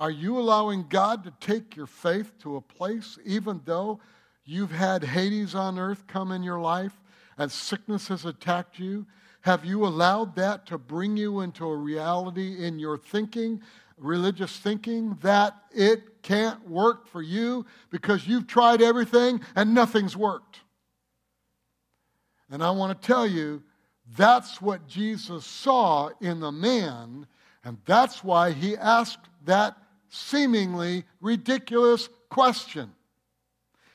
[0.00, 4.00] Are you allowing God to take your faith to a place, even though
[4.44, 6.98] you've had Hades on earth come in your life
[7.38, 9.06] and sickness has attacked you?
[9.42, 13.60] Have you allowed that to bring you into a reality in your thinking
[14.00, 20.60] religious thinking that it can't work for you because you've tried everything and nothing's worked.
[22.50, 23.62] And I want to tell you,
[24.16, 27.26] that's what Jesus saw in the man,
[27.62, 29.76] and that's why he asked that
[30.10, 32.92] seemingly ridiculous question.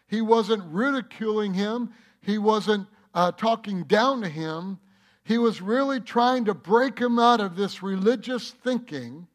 [0.08, 4.80] He wasn't ridiculing him, he wasn't uh, talking down to him.
[5.24, 9.28] He was really trying to break him out of this religious thinking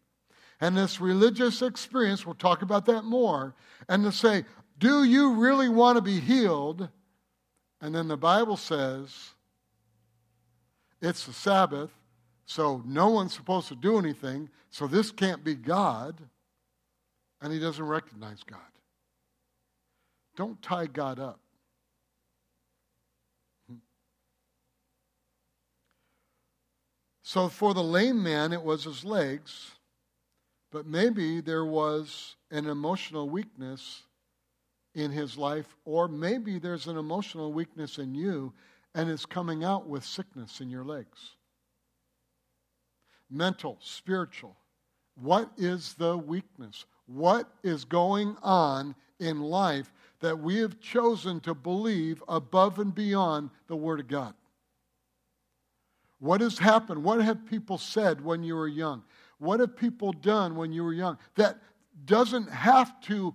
[0.61, 3.55] and this religious experience, we'll talk about that more,
[3.89, 4.45] and to say,
[4.79, 6.89] do you really want to be healed?
[7.81, 9.31] And then the Bible says,
[11.01, 11.91] it's the Sabbath,
[12.45, 16.21] so no one's supposed to do anything, so this can't be God.
[17.41, 18.61] And he doesn't recognize God.
[20.37, 21.41] Don't tie God up.
[27.23, 29.71] So for the lame man, it was his legs.
[30.73, 34.03] But maybe there was an emotional weakness
[34.95, 38.53] in his life, or maybe there's an emotional weakness in you
[38.95, 41.37] and it's coming out with sickness in your legs.
[43.31, 44.57] Mental, spiritual.
[45.15, 46.87] What is the weakness?
[47.13, 53.51] What is going on in life that we have chosen to believe above and beyond
[53.67, 54.35] the Word of God?
[56.21, 57.03] What has happened?
[57.03, 59.03] What have people said when you were young?
[59.39, 61.19] What have people done when you were young?
[61.35, 61.59] That
[62.05, 63.35] doesn't have to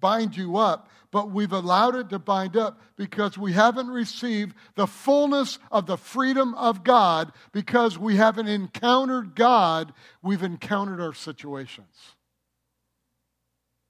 [0.00, 4.86] bind you up, but we've allowed it to bind up because we haven't received the
[4.86, 12.16] fullness of the freedom of God because we haven't encountered God, we've encountered our situations.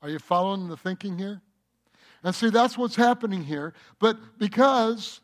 [0.03, 1.43] Are you following the thinking here?
[2.23, 3.75] And see, that's what's happening here.
[3.99, 5.21] But because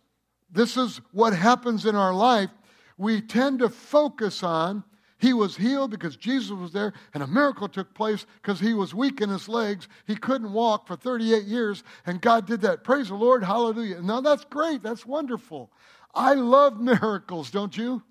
[0.50, 2.50] this is what happens in our life,
[2.96, 4.84] we tend to focus on
[5.24, 8.94] he was healed because Jesus was there, and a miracle took place because he was
[8.94, 9.88] weak in his legs.
[10.06, 12.84] He couldn't walk for 38 years, and God did that.
[12.84, 13.42] Praise the Lord.
[13.42, 14.02] Hallelujah.
[14.02, 14.82] Now, that's great.
[14.82, 15.72] That's wonderful.
[16.14, 18.02] I love miracles, don't you?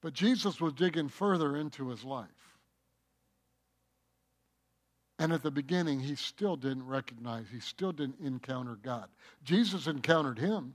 [0.00, 2.28] But Jesus was digging further into his life.
[5.18, 9.08] And at the beginning, he still didn't recognize, he still didn't encounter God.
[9.44, 10.74] Jesus encountered him.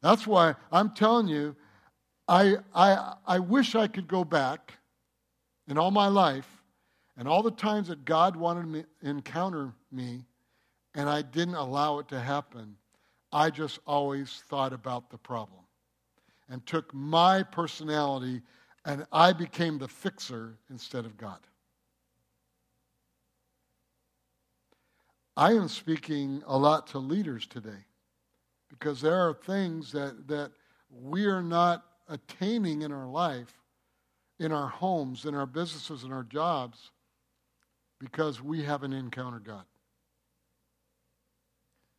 [0.00, 1.54] That's why I'm telling you,
[2.26, 4.74] I, I, I wish I could go back
[5.68, 6.48] in all my life
[7.16, 10.24] and all the times that God wanted me to encounter me
[10.94, 12.76] and I didn't allow it to happen.
[13.32, 15.60] I just always thought about the problem
[16.48, 18.42] and took my personality
[18.84, 21.38] and I became the fixer instead of God.
[25.36, 27.86] I am speaking a lot to leaders today
[28.68, 30.52] because there are things that, that
[30.90, 33.54] we are not attaining in our life,
[34.38, 36.90] in our homes, in our businesses, in our jobs,
[37.98, 39.64] because we haven't encountered God.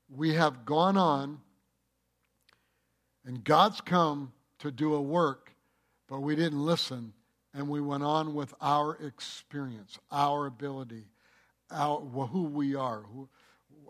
[0.10, 1.40] We have gone on,
[3.26, 5.56] and God's come to do a work,
[6.08, 7.14] but we didn't listen,
[7.54, 11.06] and we went on with our experience, our ability,
[11.74, 13.04] our, who we are.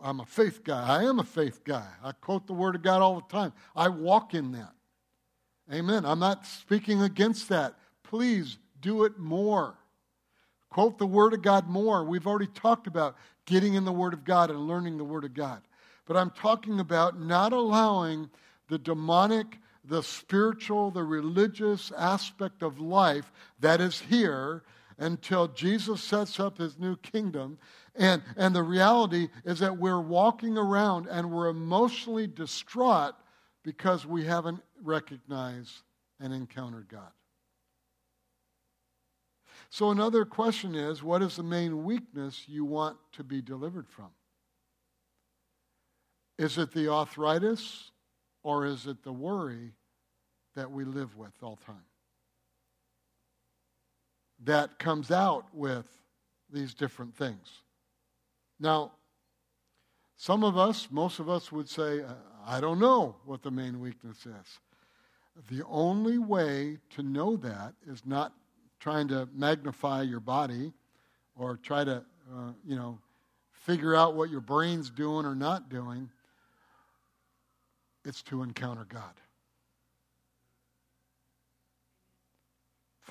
[0.01, 0.85] I'm a faith guy.
[0.85, 1.87] I am a faith guy.
[2.03, 3.53] I quote the Word of God all the time.
[3.75, 4.73] I walk in that.
[5.71, 6.05] Amen.
[6.05, 7.75] I'm not speaking against that.
[8.03, 9.75] Please do it more.
[10.69, 12.03] Quote the Word of God more.
[12.03, 13.15] We've already talked about
[13.45, 15.61] getting in the Word of God and learning the Word of God.
[16.05, 18.29] But I'm talking about not allowing
[18.67, 24.63] the demonic, the spiritual, the religious aspect of life that is here
[24.97, 27.57] until Jesus sets up his new kingdom.
[27.95, 33.13] And, and the reality is that we're walking around and we're emotionally distraught
[33.63, 35.83] because we haven't recognized
[36.19, 37.11] and encountered God.
[39.69, 44.09] So, another question is what is the main weakness you want to be delivered from?
[46.37, 47.91] Is it the arthritis
[48.43, 49.71] or is it the worry
[50.55, 51.85] that we live with all time?
[54.45, 55.85] That comes out with
[56.51, 57.61] these different things.
[58.59, 58.91] Now,
[60.15, 62.01] some of us, most of us would say,
[62.45, 64.59] I don't know what the main weakness is.
[65.49, 68.33] The only way to know that is not
[68.79, 70.73] trying to magnify your body
[71.35, 72.99] or try to, uh, you know,
[73.51, 76.09] figure out what your brain's doing or not doing.
[78.05, 79.13] It's to encounter God.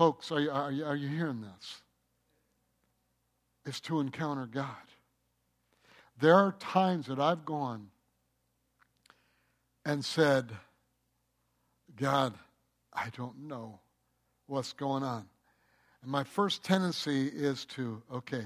[0.03, 1.80] Folks, are you, are you, are you hearing this?
[3.64, 4.66] It's to encounter God.
[6.18, 7.86] There are times that I've gone
[9.84, 10.50] and said,
[11.94, 12.34] God,
[12.92, 13.78] I don't know
[14.48, 15.24] what's going on.
[16.03, 18.42] And my first tendency is to, okay,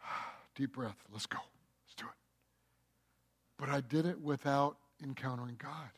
[0.54, 1.36] deep breath, let's go,
[1.84, 3.58] let's do it.
[3.58, 5.90] But I did it without encountering God.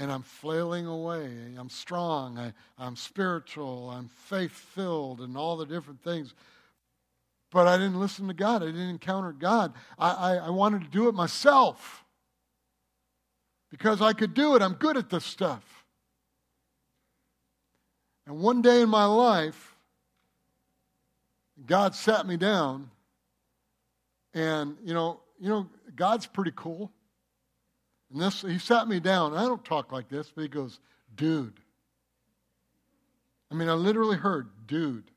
[0.00, 1.30] And I'm flailing away.
[1.58, 2.38] I'm strong.
[2.38, 3.90] I, I'm spiritual.
[3.90, 6.34] I'm faith filled and all the different things.
[7.52, 8.62] But I didn't listen to God.
[8.62, 9.74] I didn't encounter God.
[9.98, 12.02] I, I, I wanted to do it myself
[13.70, 14.62] because I could do it.
[14.62, 15.84] I'm good at this stuff.
[18.26, 19.76] And one day in my life,
[21.66, 22.90] God sat me down,
[24.32, 26.90] and you know, you know, God's pretty cool.
[28.12, 29.34] And this, he sat me down.
[29.34, 30.80] I don't talk like this, but he goes,
[31.14, 31.60] "Dude."
[33.50, 35.10] I mean, I literally heard, "Dude."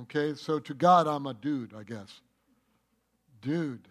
[0.00, 2.20] Okay, so to God, I'm a dude, I guess.
[3.40, 3.86] Dude,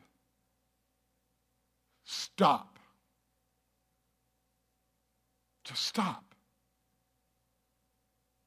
[2.03, 2.77] stop.
[5.63, 6.36] Just stop.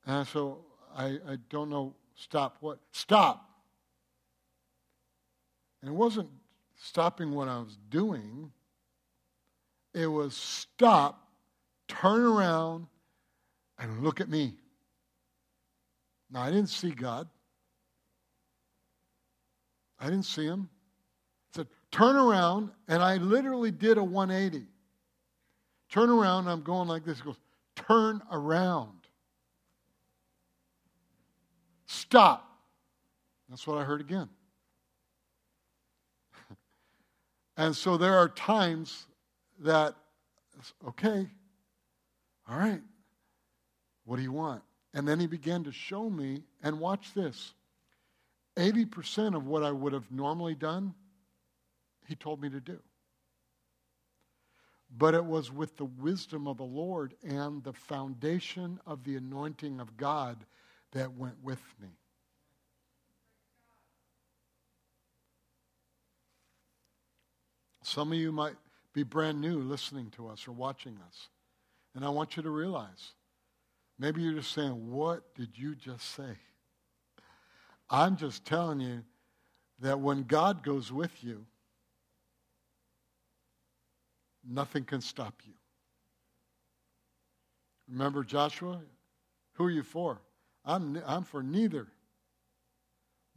[0.07, 0.59] And so
[0.95, 2.79] I, I don't know, stop what?
[2.93, 3.49] Stop.
[5.81, 6.29] And it wasn't
[6.77, 8.53] stopping what I was doing,
[9.95, 11.29] it was stop,
[11.89, 12.87] turn around,
[13.79, 14.55] and look at me.
[16.31, 17.29] Now, I didn't see God.
[19.99, 20.69] I didn't see him.
[21.53, 24.67] I said, turn around, and I literally did a 180.
[25.91, 27.19] Turn around, I'm going like this.
[27.19, 27.39] He goes,
[27.75, 28.93] turn around.
[31.87, 32.43] Stop.
[33.49, 34.29] That's what I heard again.
[37.57, 39.07] And so there are times
[39.61, 39.95] that,
[40.87, 41.27] okay,
[42.49, 42.83] all right,
[44.05, 44.63] what do you want?
[44.95, 47.55] And then he began to show me, and watch this
[48.57, 50.95] 80% of what I would have normally done,
[52.07, 52.79] he told me to do.
[54.97, 59.81] But it was with the wisdom of the Lord and the foundation of the anointing
[59.81, 60.47] of God
[60.93, 61.89] that went with me.
[67.87, 68.57] Some of you might
[68.95, 71.29] be brand new listening to us or watching us.
[71.95, 73.13] And I want you to realize
[73.97, 76.37] maybe you're just saying, What did you just say?
[77.89, 79.05] I'm just telling you
[79.79, 81.47] that when God goes with you,
[84.45, 85.53] nothing can stop you.
[87.89, 88.81] Remember Joshua?
[89.53, 90.21] Who are you for?
[90.65, 91.87] I'm, I'm for neither.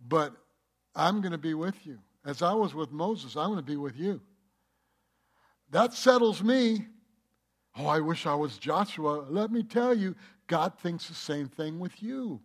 [0.08, 0.34] But
[0.96, 2.00] I'm going to be with you.
[2.26, 4.20] As I was with Moses, I'm going to be with you.
[5.72, 6.88] That settles me.
[7.78, 9.26] Oh, I wish I was Joshua.
[9.30, 10.16] Let me tell you,
[10.48, 12.42] God thinks the same thing with you.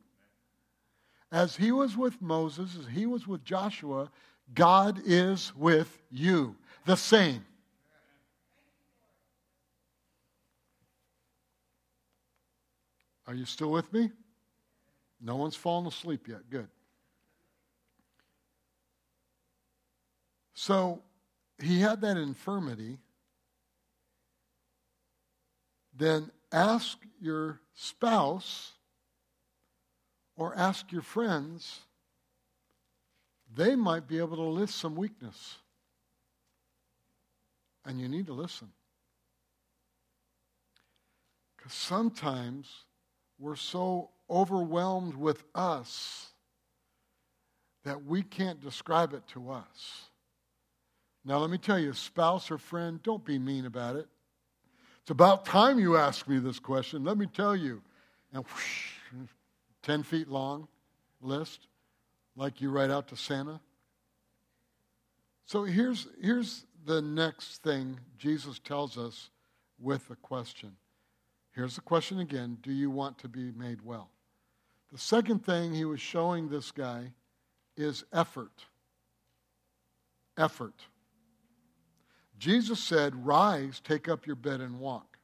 [1.33, 4.11] As he was with Moses, as he was with Joshua,
[4.55, 6.55] God is with you.
[6.85, 7.45] The same.
[13.27, 14.11] Are you still with me?
[15.21, 16.49] No one's fallen asleep yet.
[16.51, 16.69] Good.
[20.53, 21.03] So
[21.59, 22.99] he had that infirmity.
[25.97, 28.73] Then ask your spouse
[30.37, 31.81] or ask your friends.
[33.55, 35.59] They might be able to list some weakness.
[37.85, 38.69] And you need to listen.
[41.57, 42.69] Because sometimes
[43.39, 46.29] we're so overwhelmed with us
[47.85, 50.09] that we can't describe it to us.
[51.25, 54.09] Now, let me tell you, spouse or friend, don't be mean about it.
[55.05, 57.05] It's about time you ask me this question.
[57.05, 57.83] Let me tell you.
[58.33, 58.93] And whoosh,
[59.83, 60.67] 10 feet long
[61.21, 61.67] list,
[62.37, 63.61] like you write out to Santa.
[65.45, 69.29] So here's, here's the next thing Jesus tells us
[69.79, 70.75] with the question.
[71.53, 74.09] Here's the question again Do you want to be made well?
[74.91, 77.13] The second thing he was showing this guy
[77.77, 78.65] is effort.
[80.39, 80.87] Effort.
[82.39, 85.19] Jesus said, Rise, take up your bed, and walk.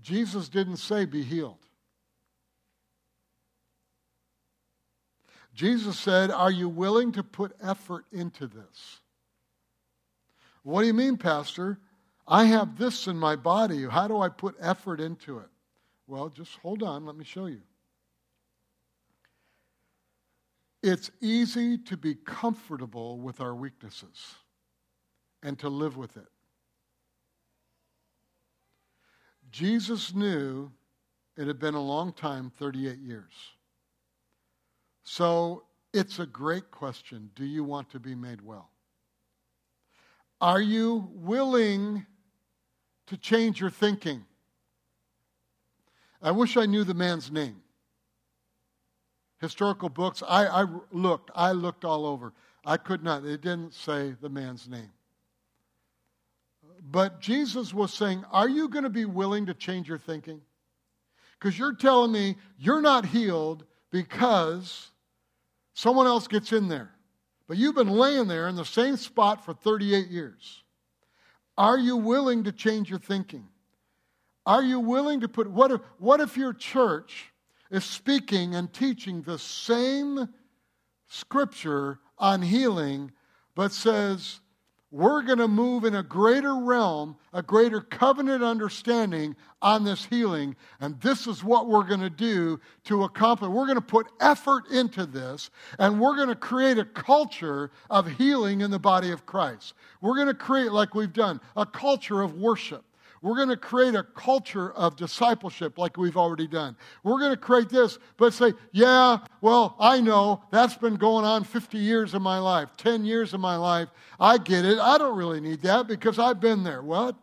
[0.00, 1.58] Jesus didn't say, Be healed.
[5.54, 9.00] Jesus said, Are you willing to put effort into this?
[10.62, 11.78] What do you mean, Pastor?
[12.28, 13.84] I have this in my body.
[13.84, 15.48] How do I put effort into it?
[16.06, 17.06] Well, just hold on.
[17.06, 17.62] Let me show you.
[20.82, 24.34] It's easy to be comfortable with our weaknesses
[25.42, 26.28] and to live with it.
[29.50, 30.70] Jesus knew
[31.36, 33.32] it had been a long time 38 years.
[35.04, 37.30] So it's a great question.
[37.34, 38.70] Do you want to be made well?
[40.40, 42.04] Are you willing
[43.06, 44.24] to change your thinking?
[46.20, 47.62] I wish I knew the man's name.
[49.40, 52.32] Historical books, I, I looked, I looked all over.
[52.64, 54.90] I could not, it didn't say the man's name.
[56.88, 60.40] But Jesus was saying, Are you going to be willing to change your thinking?
[61.38, 64.90] Because you're telling me you're not healed because
[65.74, 66.90] someone else gets in there.
[67.48, 70.62] But you've been laying there in the same spot for 38 years.
[71.58, 73.48] Are you willing to change your thinking?
[74.44, 77.32] Are you willing to put, what if, what if your church
[77.70, 80.28] is speaking and teaching the same
[81.08, 83.10] scripture on healing,
[83.54, 84.40] but says,
[84.92, 90.54] we're going to move in a greater realm, a greater covenant understanding on this healing.
[90.80, 93.50] And this is what we're going to do to accomplish.
[93.50, 98.06] We're going to put effort into this, and we're going to create a culture of
[98.16, 99.74] healing in the body of Christ.
[100.00, 102.85] We're going to create, like we've done, a culture of worship.
[103.22, 106.76] We're going to create a culture of discipleship like we've already done.
[107.02, 111.44] We're going to create this, but say, yeah, well, I know that's been going on
[111.44, 113.88] 50 years of my life, 10 years of my life.
[114.20, 114.78] I get it.
[114.78, 116.82] I don't really need that because I've been there.
[116.82, 117.16] What?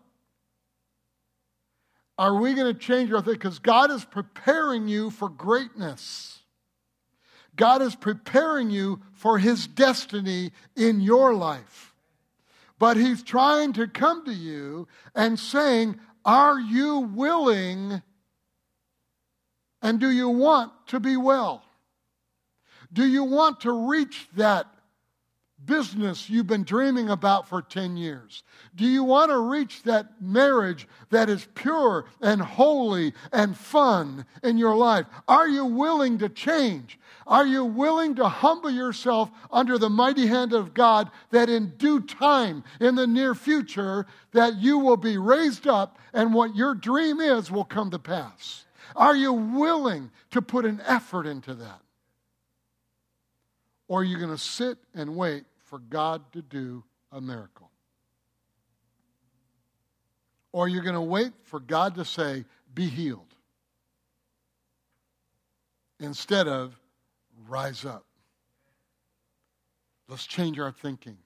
[2.18, 3.34] Are we going to change our thing?
[3.34, 6.40] Because God is preparing you for greatness.
[7.56, 11.93] God is preparing you for his destiny in your life.
[12.84, 18.02] But he's trying to come to you and saying, Are you willing
[19.82, 21.64] and do you want to be well?
[22.92, 24.68] Do you want to reach that
[25.66, 28.44] business you've been dreaming about for 10 years?
[28.76, 34.58] Do you want to reach that marriage that is pure and holy and fun in
[34.58, 35.06] your life?
[35.28, 37.00] Are you willing to change?
[37.26, 42.02] Are you willing to humble yourself under the mighty hand of God that in due
[42.02, 47.20] time, in the near future, that you will be raised up and what your dream
[47.20, 48.66] is will come to pass?
[48.96, 51.80] Are you willing to put an effort into that?
[53.88, 57.72] Or are you going to sit and wait for God to do a miracle?
[60.52, 62.46] Or you're going to wait for God to say,
[62.76, 63.34] be healed.
[66.00, 66.80] Instead of,
[67.48, 68.06] rise up.
[70.08, 71.18] Let's change our thinking.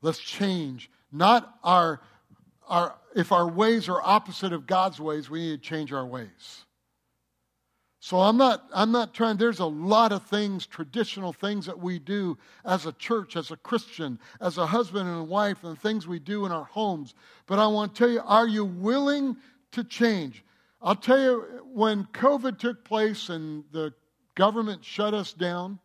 [0.00, 2.00] Let's change not our,
[2.66, 6.64] our if our ways are opposite of God's ways, we need to change our ways.
[8.06, 11.98] So I'm not, I'm not trying, there's a lot of things, traditional things that we
[11.98, 16.06] do as a church, as a Christian, as a husband and a wife, and things
[16.06, 17.14] we do in our homes.
[17.46, 19.36] But I want to tell you, are you willing
[19.72, 20.44] to change?
[20.80, 23.92] I'll tell you, when COVID took place and the
[24.36, 25.80] government shut us down,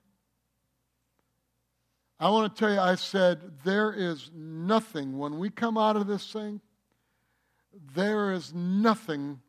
[2.20, 6.06] I want to tell you, I said, there is nothing, when we come out of
[6.06, 6.62] this thing,
[7.96, 9.40] there is nothing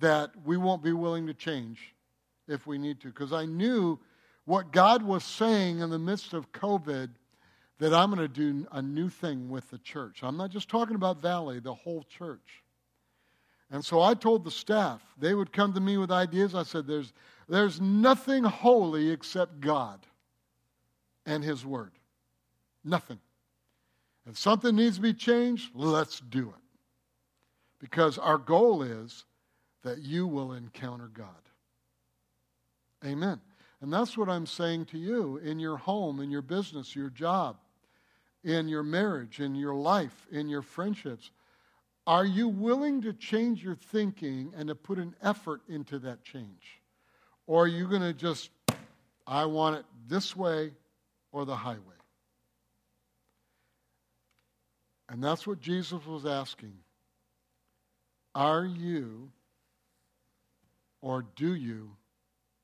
[0.00, 1.94] that we won't be willing to change
[2.48, 3.08] if we need to.
[3.08, 3.98] Because I knew
[4.44, 7.10] what God was saying in the midst of COVID
[7.78, 10.20] that I'm going to do a new thing with the church.
[10.22, 12.62] I'm not just talking about Valley, the whole church.
[13.70, 16.54] And so I told the staff, they would come to me with ideas.
[16.54, 17.12] I said, There's,
[17.48, 20.04] there's nothing holy except God
[21.24, 21.92] and His Word.
[22.84, 23.20] Nothing.
[24.28, 26.62] If something needs to be changed, let's do it.
[27.78, 29.24] Because our goal is
[29.82, 31.28] that you will encounter God.
[33.04, 33.40] Amen.
[33.80, 37.56] And that's what I'm saying to you in your home, in your business, your job,
[38.44, 41.30] in your marriage, in your life, in your friendships.
[42.06, 46.80] Are you willing to change your thinking and to put an effort into that change?
[47.46, 48.50] Or are you going to just,
[49.26, 50.72] I want it this way
[51.32, 51.78] or the highway?
[55.08, 56.74] And that's what Jesus was asking.
[58.34, 59.30] Are you
[61.00, 61.96] or do you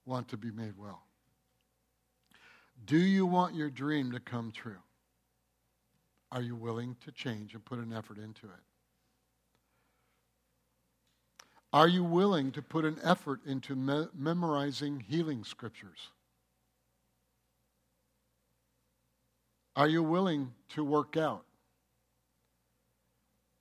[0.04, 1.02] want to be made well?
[2.84, 4.78] Do you want your dream to come true?
[6.30, 8.62] Are you willing to change and put an effort into it?
[11.72, 16.10] Are you willing to put an effort into me- memorizing healing scriptures?
[19.74, 21.44] Are you willing to work out?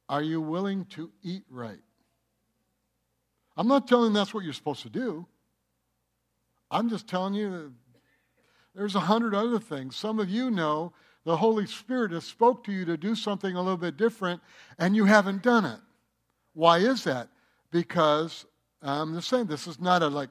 [0.07, 1.81] Are you willing to eat right?
[3.57, 5.25] I'm not telling that's what you're supposed to do.
[6.69, 7.71] I'm just telling you that
[8.75, 9.95] there's a hundred other things.
[9.95, 10.91] Some of you know
[11.23, 14.41] the Holy Spirit has spoke to you to do something a little bit different,
[14.77, 15.79] and you haven't done it.
[16.53, 17.29] Why is that?
[17.71, 18.45] Because
[18.81, 20.29] I'm just saying this is not a like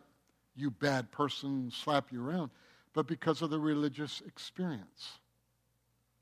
[0.55, 2.51] you bad person slap you around,
[2.93, 5.19] but because of the religious experience.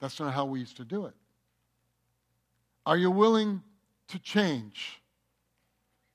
[0.00, 1.14] That's not how we used to do it.
[2.86, 3.62] Are you willing
[4.08, 5.00] to change?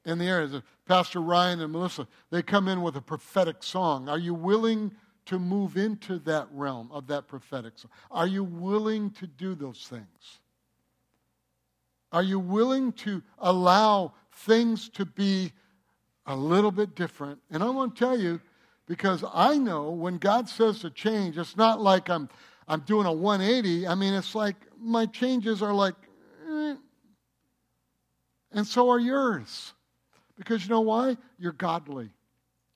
[0.05, 4.07] In the areas of Pastor Ryan and Melissa, they come in with a prophetic song.
[4.07, 4.91] Are you willing
[5.25, 7.91] to move into that realm of that prophetic song?
[8.09, 10.39] Are you willing to do those things?
[12.13, 15.51] Are you willing to allow things to be
[16.25, 17.39] a little bit different?
[17.51, 18.39] And I want to tell you,
[18.87, 22.29] because I know when God says to change, it's not like I'm,
[22.69, 23.85] I'm doing a 180.
[23.85, 25.95] I mean, it's like my changes are like,
[26.49, 26.75] eh.
[28.53, 29.73] and so are yours.
[30.37, 31.17] Because you know why?
[31.39, 32.09] You're godly.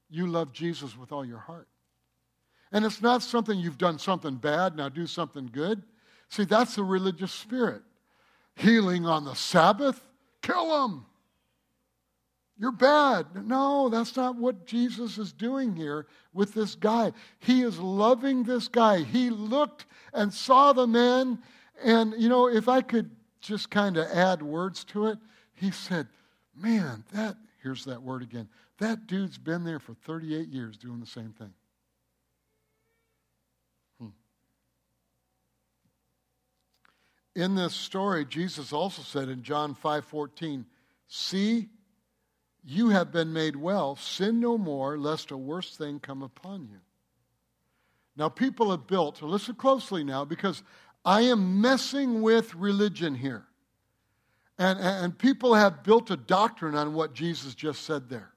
[0.09, 1.67] You love Jesus with all your heart.
[2.71, 5.83] And it's not something you've done something bad, now do something good.
[6.29, 7.81] See, that's the religious spirit.
[8.55, 10.01] Healing on the Sabbath,
[10.41, 11.05] kill them.
[12.57, 13.25] You're bad.
[13.47, 17.11] No, that's not what Jesus is doing here with this guy.
[17.39, 19.01] He is loving this guy.
[19.01, 21.39] He looked and saw the man,
[21.83, 23.09] and, you know, if I could
[23.41, 25.17] just kind of add words to it,
[25.55, 26.07] he said,
[26.55, 28.49] Man, that, here's that word again,
[28.79, 31.53] that dude's been there for 38 years doing the same thing.
[33.99, 34.07] Hmm.
[37.35, 40.65] in this story, Jesus also said in John 5:14,
[41.07, 41.69] "See,
[42.63, 43.95] you have been made well.
[43.95, 46.81] Sin no more, lest a worse thing come upon you."
[48.15, 50.63] Now, people have built, listen closely now, because
[51.05, 53.47] I am messing with religion here.
[54.61, 58.31] And, and people have built a doctrine on what Jesus just said there.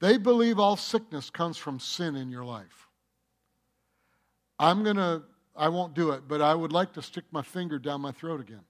[0.00, 2.88] They believe all sickness comes from sin in your life.
[4.58, 5.22] I'm going to
[5.54, 8.40] I won't do it, but I would like to stick my finger down my throat
[8.40, 8.64] again.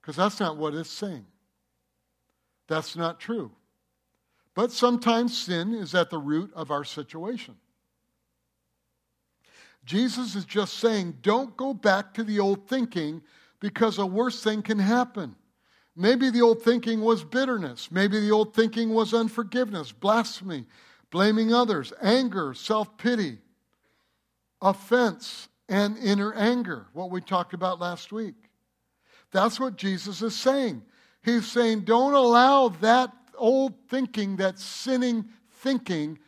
[0.00, 1.24] Because that's not what it's saying.
[2.68, 3.50] That's not true.
[4.54, 7.56] But sometimes sin is at the root of our situation.
[9.86, 13.22] Jesus is just saying, don't go back to the old thinking
[13.60, 15.36] because a worse thing can happen.
[15.96, 17.90] Maybe the old thinking was bitterness.
[17.90, 20.66] Maybe the old thinking was unforgiveness, blasphemy,
[21.10, 23.38] blaming others, anger, self pity
[24.62, 28.34] offense and inner anger, what we talked about last week.
[29.32, 30.82] That's what Jesus is saying.
[31.22, 36.18] He's saying, don't allow that old thinking, that sinning thinking,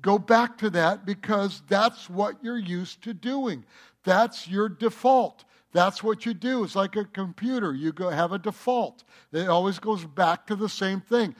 [0.00, 3.64] go back to that because that's what you're used to doing.
[4.02, 5.44] That's your default.
[5.74, 6.62] That's what you do.
[6.62, 7.74] It's like a computer.
[7.74, 9.02] You go have a default.
[9.32, 11.34] It always goes back to the same thing.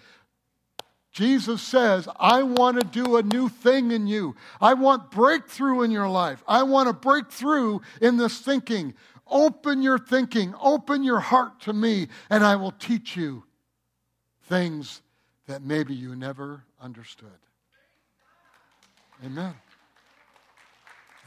[1.12, 4.34] Jesus says, I want to do a new thing in you.
[4.60, 6.42] I want breakthrough in your life.
[6.48, 8.94] I want to break through in this thinking.
[9.28, 13.44] Open your thinking, open your heart to me, and I will teach you
[14.48, 15.00] things
[15.46, 17.28] that maybe you never understood.
[19.24, 19.54] Amen.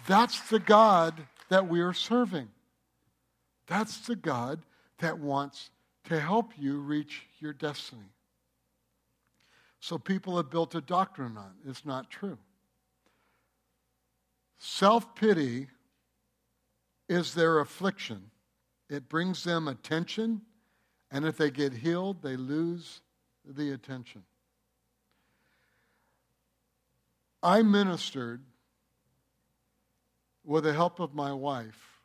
[0.07, 1.15] That's the God
[1.47, 2.49] that we are serving.
[3.67, 4.65] That's the God
[4.99, 5.69] that wants
[6.05, 8.09] to help you reach your destiny.
[9.79, 11.69] So people have built a doctrine on it.
[11.69, 12.37] It's not true.
[14.57, 15.67] Self pity
[17.07, 18.31] is their affliction,
[18.89, 20.41] it brings them attention,
[21.11, 23.01] and if they get healed, they lose
[23.45, 24.23] the attention.
[27.43, 28.41] I ministered
[30.43, 31.96] with the help of my wife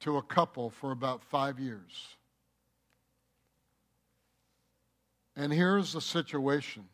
[0.00, 2.16] to a couple for about five years.
[5.36, 6.84] And here's the situation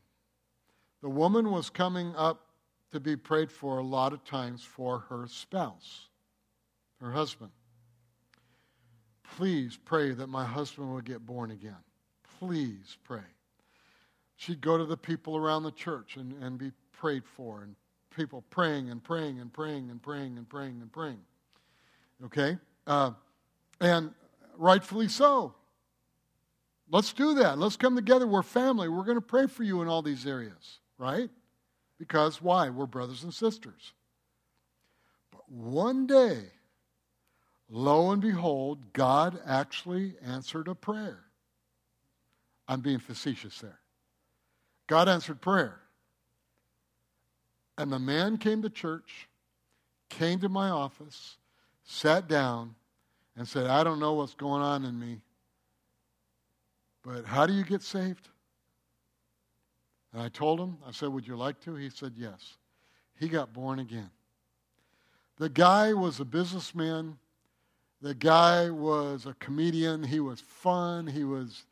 [1.03, 2.47] the woman was coming up
[2.93, 6.09] to be prayed for a lot of times for her spouse,
[7.01, 7.51] her husband.
[9.37, 11.83] Please pray that my husband will get born again.
[12.39, 13.25] Please pray.
[14.37, 17.75] She'd go to the people around the church and, and be prayed for, and
[18.15, 21.21] people praying and praying and praying and praying and praying and praying.
[22.25, 22.59] Okay?
[22.87, 23.13] Uh,
[23.81, 24.13] and
[24.57, 25.55] rightfully so.
[26.91, 27.59] Let's do that.
[27.59, 28.27] Let's come together.
[28.27, 28.89] We're family.
[28.89, 31.31] We're going to pray for you in all these areas, right?
[31.99, 32.71] Because why?
[32.71, 33.93] We're brothers and sisters.
[35.31, 36.43] But one day,
[37.69, 41.25] lo and behold, God actually answered a prayer.
[42.69, 43.81] I'm being facetious there.
[44.87, 45.81] God answered prayer.
[47.77, 49.29] And the man came to church,
[50.09, 51.39] came to my office,
[51.85, 52.75] sat down,
[53.37, 55.21] and said, I don't know what's going on in me,
[57.05, 58.29] but how do you get saved?
[60.13, 61.75] And I told him, I said, Would you like to?
[61.75, 62.57] He said, Yes.
[63.19, 64.11] He got born again.
[65.39, 67.19] The guy was a businessman.
[68.01, 70.03] The guy was a comedian.
[70.03, 71.07] He was fun.
[71.07, 71.65] He was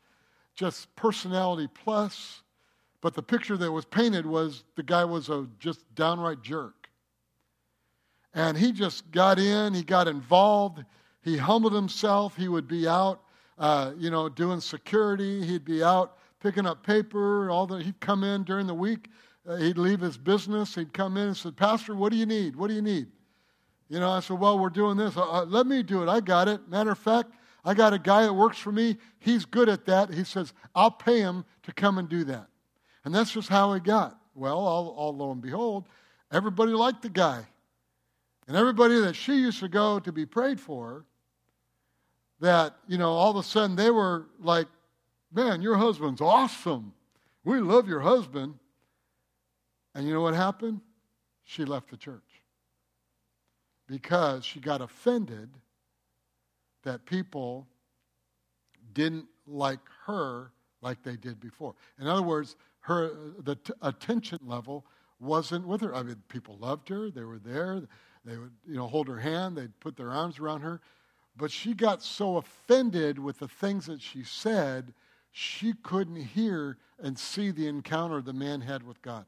[0.55, 2.41] just personality plus.
[3.01, 6.82] But the picture that was painted was the guy was a just downright jerk.
[8.33, 10.83] And he just got in, he got involved,
[11.23, 12.35] he humbled himself.
[12.35, 13.21] He would be out,
[13.57, 15.43] uh, you know, doing security.
[15.45, 17.49] He'd be out picking up paper.
[17.49, 19.09] All the, he'd come in during the week.
[19.47, 20.75] Uh, he'd leave his business.
[20.75, 22.55] He'd come in and said, Pastor, what do you need?
[22.55, 23.07] What do you need?
[23.89, 25.15] You know, I said, Well, we're doing this.
[25.15, 26.09] Uh, uh let me do it.
[26.09, 26.67] I got it.
[26.67, 27.31] Matter of fact,
[27.63, 28.97] I got a guy that works for me.
[29.19, 30.13] He's good at that.
[30.13, 32.47] He says, I'll pay him to come and do that.
[33.05, 34.19] And that's just how it got.
[34.35, 35.85] Well, all, all lo and behold,
[36.31, 37.45] everybody liked the guy.
[38.47, 41.05] And everybody that she used to go to be prayed for,
[42.39, 44.67] that, you know, all of a sudden they were like,
[45.31, 46.93] man, your husband's awesome.
[47.43, 48.55] We love your husband.
[49.95, 50.81] And you know what happened?
[51.45, 52.21] She left the church
[53.87, 55.49] because she got offended
[56.83, 57.67] that people
[58.93, 61.75] didn't like her like they did before.
[61.99, 64.85] In other words, her the t- attention level
[65.19, 65.95] wasn't with her.
[65.95, 67.83] I mean, people loved her; they were there.
[68.25, 69.57] They would, you know, hold her hand.
[69.57, 70.81] They'd put their arms around her.
[71.35, 74.93] But she got so offended with the things that she said,
[75.31, 79.25] she couldn't hear and see the encounter the man had with God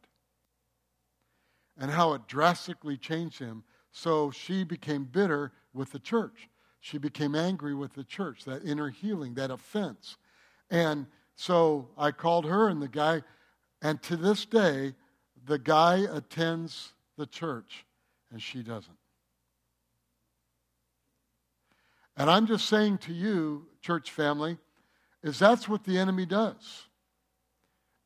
[1.77, 3.63] and how it drastically changed him.
[3.91, 6.49] So she became bitter with the church.
[6.79, 10.17] She became angry with the church, that inner healing, that offense.
[10.69, 13.23] And so I called her and the guy,
[13.81, 14.93] and to this day,
[15.45, 17.85] the guy attends the church
[18.31, 18.97] and she doesn't.
[22.17, 24.57] And I'm just saying to you, church family,
[25.23, 26.87] is that's what the enemy does.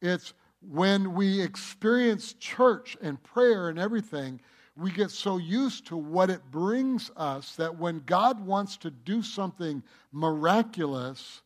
[0.02, 4.40] It's when we experience church and prayer and everything,
[4.76, 9.22] we get so used to what it brings us that when God wants to do
[9.22, 11.42] something miraculous,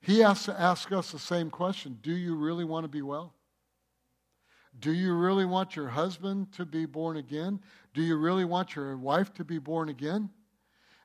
[0.00, 3.32] he has to ask us the same question Do you really want to be well?
[4.80, 7.60] Do you really want your husband to be born again?
[7.94, 10.30] Do you really want your wife to be born again?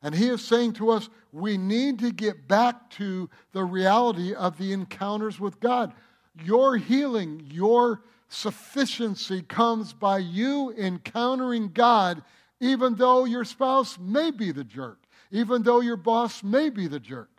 [0.04, 4.58] And he is saying to us, we need to get back to the reality of
[4.58, 5.94] the encounters with God.
[6.44, 12.24] Your healing, your sufficiency comes by you encountering God,
[12.60, 15.00] even though your spouse may be the jerk,
[15.32, 17.31] even though your boss may be the jerk.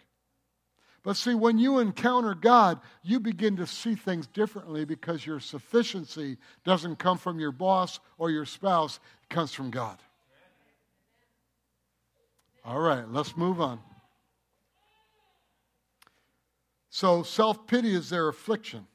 [1.02, 6.36] But see, when you encounter God, you begin to see things differently because your sufficiency
[6.64, 9.98] doesn't come from your boss or your spouse, it comes from God.
[12.64, 13.80] All right, let's move on.
[16.90, 18.86] So, self pity is their affliction.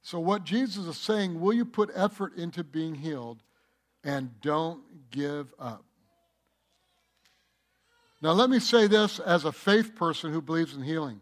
[0.00, 3.42] So, what Jesus is saying, will you put effort into being healed
[4.02, 5.84] and don't give up?
[8.22, 11.20] Now, let me say this as a faith person who believes in healing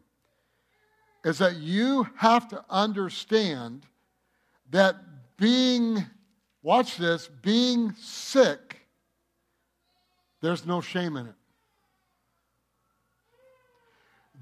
[1.24, 3.86] is that you have to understand
[4.70, 4.96] that
[5.36, 6.04] being,
[6.62, 8.80] watch this, being sick
[10.40, 11.34] there's no shame in it.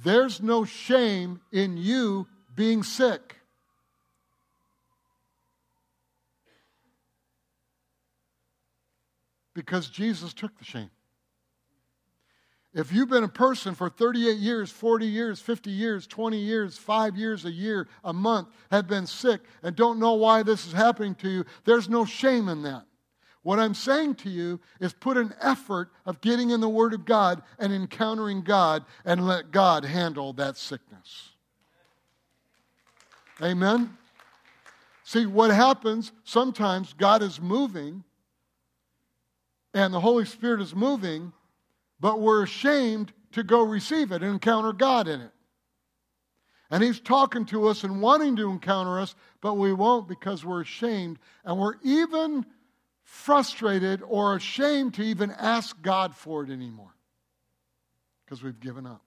[0.05, 3.37] There's no shame in you being sick.
[9.55, 10.91] Because Jesus took the shame.
[12.79, 17.17] If you've been a person for 38 years, 40 years, 50 years, 20 years, five
[17.17, 21.17] years, a year, a month, have been sick and don't know why this is happening
[21.17, 22.85] to you, there's no shame in that.
[23.43, 27.05] What I'm saying to you is put an effort of getting in the Word of
[27.05, 31.31] God and encountering God and let God handle that sickness.
[33.43, 33.99] Amen?
[35.03, 38.05] See, what happens sometimes, God is moving
[39.75, 41.33] and the Holy Spirit is moving,
[42.01, 45.31] but we're ashamed to go receive it and encounter God in it.
[46.71, 50.63] And He's talking to us and wanting to encounter us, but we won't because we're
[50.63, 51.19] ashamed.
[51.45, 52.45] And we're even
[53.03, 56.95] frustrated or ashamed to even ask God for it anymore
[58.25, 59.03] because we've given up.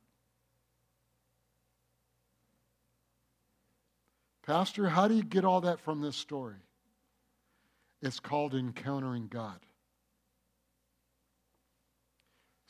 [4.46, 6.56] Pastor, how do you get all that from this story?
[8.02, 9.60] It's called encountering God.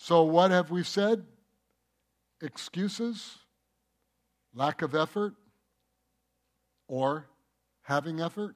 [0.04, 1.24] So, what have we said?
[2.42, 3.38] Excuses,
[4.52, 5.36] lack of effort,
[6.88, 7.28] or
[7.84, 8.56] having effort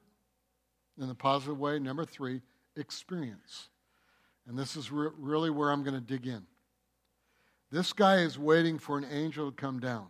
[1.00, 1.78] in the positive way.
[1.78, 2.40] Number three,
[2.74, 3.68] experience.
[4.48, 6.42] And this is re- really where I'm going to dig in.
[7.70, 10.08] This guy is waiting for an angel to come down.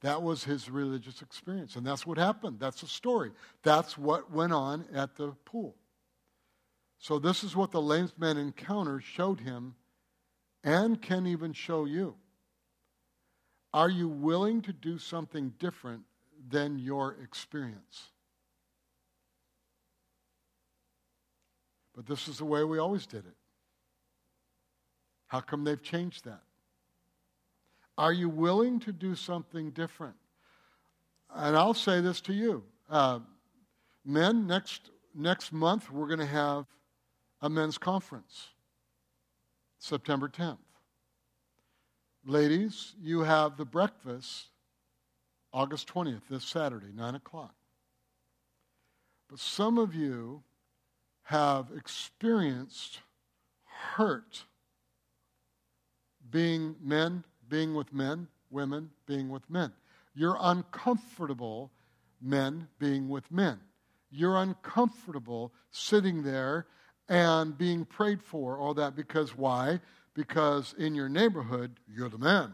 [0.00, 1.76] That was his religious experience.
[1.76, 2.58] And that's what happened.
[2.58, 3.30] That's the story.
[3.62, 5.76] That's what went on at the pool.
[6.98, 9.76] So, this is what the lame man encounter showed him
[10.64, 12.16] and can even show you.
[13.72, 16.02] Are you willing to do something different
[16.48, 18.10] than your experience?
[21.94, 23.36] But this is the way we always did it.
[25.26, 26.42] How come they've changed that?
[27.96, 30.16] Are you willing to do something different?
[31.32, 32.64] And I'll say this to you.
[32.88, 33.20] Uh,
[34.04, 36.66] men, next, next month, we're going to have
[37.40, 38.48] a men's conference,
[39.84, 40.56] September 10th.
[42.24, 44.46] Ladies, you have the breakfast
[45.52, 47.54] August 20th, this Saturday, 9 o'clock.
[49.28, 50.42] But some of you
[51.24, 53.00] have experienced
[53.66, 54.44] hurt
[56.30, 59.70] being men being with men, women being with men.
[60.14, 61.70] You're uncomfortable,
[62.22, 63.60] men being with men.
[64.10, 66.66] You're uncomfortable sitting there
[67.08, 69.80] and being prayed for, all that, because why?
[70.14, 72.52] Because in your neighborhood, you're the man.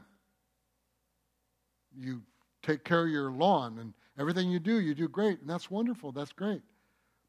[1.97, 2.23] You
[2.63, 6.13] take care of your lawn and everything you do, you do great, and that's wonderful,
[6.13, 6.63] that's great.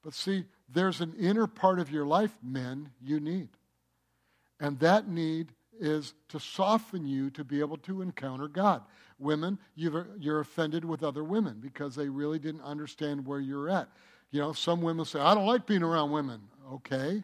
[0.03, 3.49] But see, there's an inner part of your life, men, you need.
[4.59, 8.83] And that need is to soften you to be able to encounter God.
[9.19, 13.89] Women, you're offended with other women because they really didn't understand where you're at.
[14.31, 16.41] You know, some women say, I don't like being around women.
[16.71, 17.23] Okay.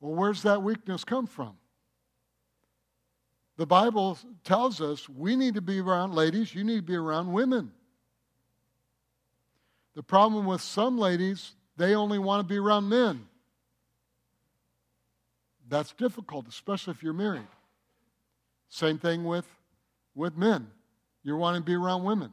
[0.00, 1.56] Well, where's that weakness come from?
[3.56, 7.32] The Bible tells us we need to be around ladies, you need to be around
[7.32, 7.72] women.
[9.94, 13.26] The problem with some ladies, they only want to be around men.
[15.68, 17.48] That's difficult, especially if you're married.
[18.68, 19.46] Same thing with,
[20.14, 20.68] with men.
[21.24, 22.32] You want to be around women.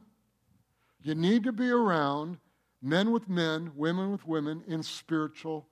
[1.02, 2.38] You need to be around
[2.80, 5.66] men with men, women with women in spiritual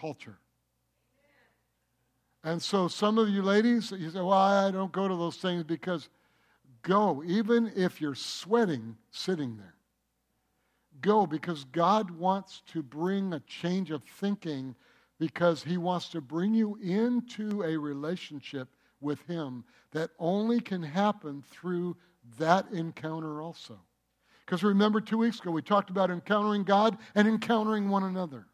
[0.00, 0.38] culture.
[2.42, 5.62] And so, some of you ladies, you say, Well, I don't go to those things
[5.62, 6.08] because
[6.82, 9.74] go, even if you're sweating sitting there.
[11.02, 14.74] Go because God wants to bring a change of thinking
[15.18, 18.68] because He wants to bring you into a relationship
[19.00, 21.96] with Him that only can happen through
[22.38, 23.78] that encounter also.
[24.44, 28.46] Because remember, two weeks ago, we talked about encountering God and encountering one another.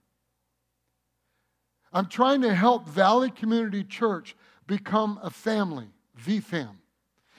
[1.96, 4.36] I'm trying to help Valley Community Church
[4.66, 5.86] become a family,
[6.22, 6.76] VFAM.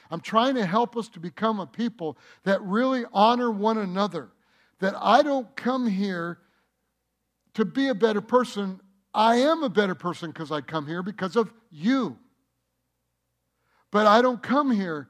[0.10, 4.30] I'm trying to help us to become a people that really honor one another.
[4.80, 6.40] That I don't come here
[7.54, 8.82] to be a better person.
[9.14, 12.18] I am a better person because I come here because of you.
[13.92, 15.08] But I don't come here,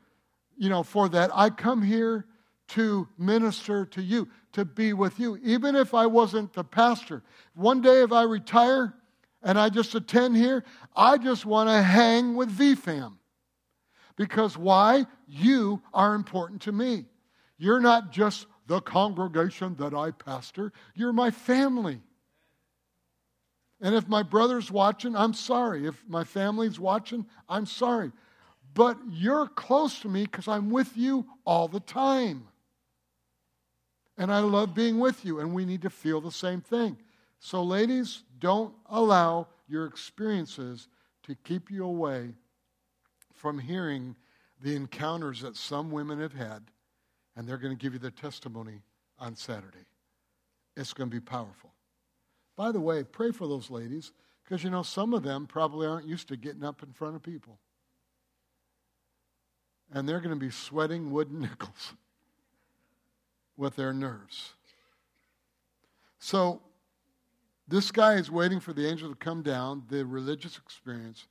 [0.57, 1.31] you know, for that.
[1.33, 2.25] I come here
[2.69, 5.39] to minister to you, to be with you.
[5.41, 7.23] Even if I wasn't the pastor,
[7.53, 8.93] one day if I retire
[9.43, 10.63] and I just attend here,
[10.95, 13.13] I just want to hang with VFAM.
[14.15, 15.05] Because why?
[15.27, 17.05] You are important to me.
[17.57, 22.01] You're not just the congregation that I pastor, you're my family.
[23.79, 25.85] And if my brother's watching, I'm sorry.
[25.85, 28.11] If my family's watching, I'm sorry
[28.77, 32.47] but you're close to me because I'm with you all the time.
[34.19, 36.95] And I love being with you, and we need to feel the same thing.
[37.39, 40.87] So, ladies, don't allow your experiences
[41.23, 42.33] to keep you away
[43.33, 44.15] from hearing
[44.61, 46.63] the encounters that some women have had,
[47.35, 48.81] and they're going to give you their testimony
[49.19, 49.85] on Saturday.
[50.75, 51.73] It's going to be powerful.
[52.55, 54.11] By the way, pray for those ladies
[54.43, 57.21] because you know some of them probably aren't used to getting up in front of
[57.21, 57.59] people
[59.91, 61.93] and they're going to be sweating wooden nickels.
[63.55, 64.53] with their nerves.
[66.19, 66.61] So,
[67.67, 71.27] this guy is waiting for the angel to come down, the religious experience.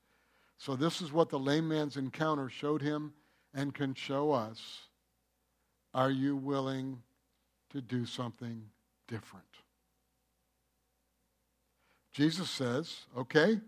[0.59, 3.13] So, this is what the lame man's encounter showed him
[3.55, 4.81] and can show us.
[5.95, 7.03] Are you willing
[7.71, 8.63] to do something
[9.09, 9.47] different?
[12.13, 13.61] Jesus says, okay,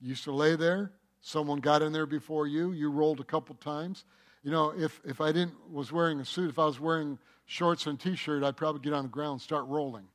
[0.00, 0.92] you used to lay there.
[1.20, 2.72] Someone got in there before you.
[2.72, 4.04] You rolled a couple times.
[4.42, 7.86] You know, if, if I didn't was wearing a suit, if I was wearing shorts
[7.86, 10.06] and t-shirt, I'd probably get on the ground and start rolling.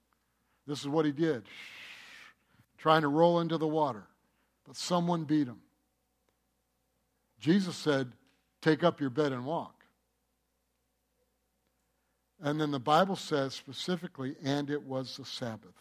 [0.67, 1.43] This is what he did.
[2.77, 4.07] Trying to roll into the water.
[4.65, 5.61] But someone beat him.
[7.39, 8.11] Jesus said,
[8.61, 9.85] Take up your bed and walk.
[12.41, 15.75] And then the Bible says specifically, and it was the Sabbath.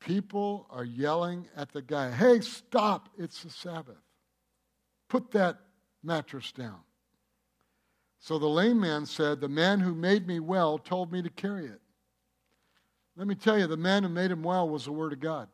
[0.00, 3.96] People are yelling at the guy, hey, stop, it's the Sabbath.
[5.08, 5.58] Put that
[6.02, 6.80] mattress down.
[8.18, 11.66] So the lame man said, The man who made me well told me to carry
[11.66, 11.80] it.
[13.16, 15.48] Let me tell you, the man who made him well was the Word of God.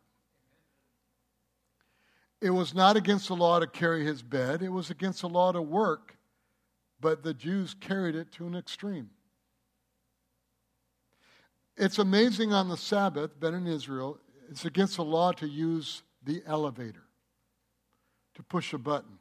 [2.40, 5.52] It was not against the law to carry his bed, it was against the law
[5.52, 6.16] to work,
[7.00, 9.10] but the Jews carried it to an extreme.
[11.76, 16.42] It's amazing on the Sabbath, been in Israel, it's against the law to use the
[16.46, 17.04] elevator,
[18.34, 19.18] to push a button.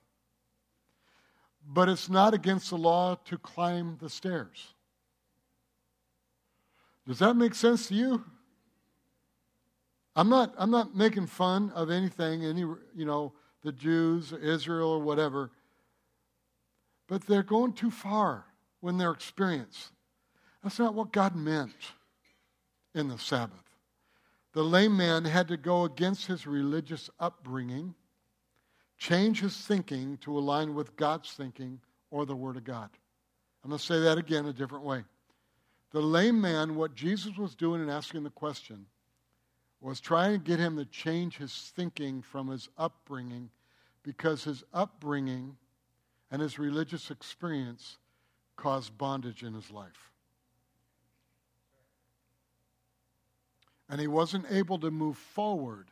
[1.66, 4.74] But it's not against the law to climb the stairs.
[7.10, 8.24] Does that make sense to you?
[10.16, 13.34] I'm not, I'm not making fun of anything, any, you know,
[13.64, 15.50] the Jews, Israel, or whatever.
[17.08, 18.46] But they're going too far
[18.82, 19.90] when they're experienced.
[20.62, 21.74] That's not what God meant
[22.94, 23.64] in the Sabbath.
[24.54, 27.96] The lame man had to go against his religious upbringing,
[29.00, 31.80] change his thinking to align with God's thinking
[32.12, 32.92] or the Word of God.
[33.64, 35.04] I'm going to say that again a different way.
[35.92, 38.86] The lame man, what Jesus was doing and asking the question,
[39.82, 43.50] was trying to get him to change his thinking from his upbringing
[44.04, 45.56] because his upbringing
[46.32, 47.98] and his religious experience
[48.56, 50.12] caused bondage in his life.
[53.90, 55.88] And he wasn't able to move forward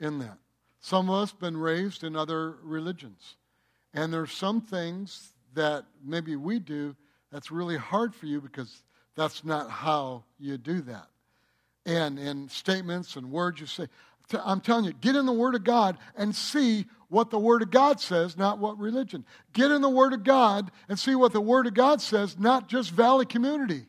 [0.00, 0.38] in that.
[0.80, 3.36] Some of us have been raised in other religions.
[3.92, 6.94] And there's some things that maybe we do
[7.32, 8.82] that's really hard for you because
[9.14, 11.06] that's not how you do that.
[11.84, 13.86] And in statements and words you say,
[14.44, 17.70] I'm telling you, get in the Word of God and see what the Word of
[17.70, 19.24] God says, not what religion.
[19.52, 22.68] Get in the Word of God and see what the Word of God says, not
[22.68, 23.86] just Valley Community.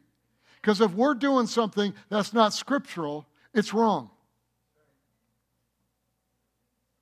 [0.62, 4.12] Because if we're doing something that's not scriptural, it's wrong.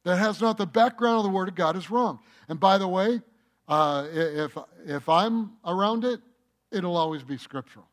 [0.05, 2.19] That has not the background of the Word of God is wrong.
[2.47, 3.21] And by the way,
[3.67, 6.19] uh, if, if I'm around it,
[6.71, 7.87] it'll always be scriptural.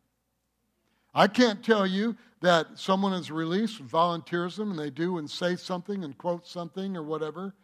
[1.15, 6.05] I can't tell you that someone is released, volunteerism, and they do and say something
[6.05, 7.55] and quote something or whatever,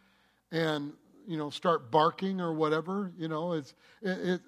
[0.51, 0.93] and
[1.27, 3.11] you know start barking or whatever.
[3.17, 4.41] You know, it's it, it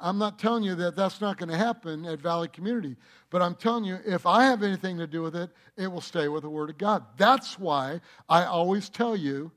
[0.00, 2.96] I'm not telling you that that's not going to happen at Valley Community,
[3.30, 6.28] but I'm telling you, if I have anything to do with it, it will stay
[6.28, 7.04] with the Word of God.
[7.16, 9.52] That's why I always tell you,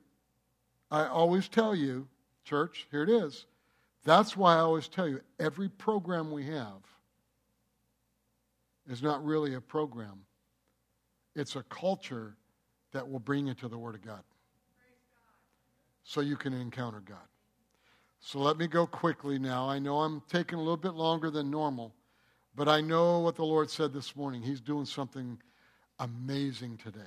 [0.90, 2.06] I always tell you,
[2.44, 3.46] church, here it is.
[4.04, 6.82] That's why I always tell you, every program we have
[8.88, 10.24] is not really a program,
[11.34, 12.36] it's a culture
[12.92, 14.22] that will bring you to the Word of God
[16.04, 17.18] so you can encounter God.
[18.20, 19.68] So let me go quickly now.
[19.68, 21.94] I know I'm taking a little bit longer than normal,
[22.54, 24.42] but I know what the Lord said this morning.
[24.42, 25.38] He's doing something
[25.98, 27.00] amazing today.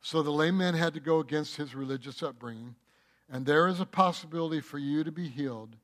[0.00, 2.76] So the lame man had to go against his religious upbringing,
[3.30, 5.76] and there is a possibility for you to be healed.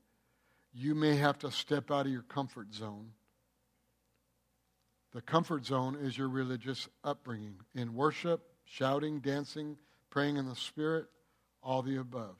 [0.73, 3.11] You may have to step out of your comfort zone.
[5.13, 9.77] The comfort zone is your religious upbringing in worship, shouting, dancing,
[10.09, 11.05] praying in the Spirit,
[11.61, 12.35] all the above.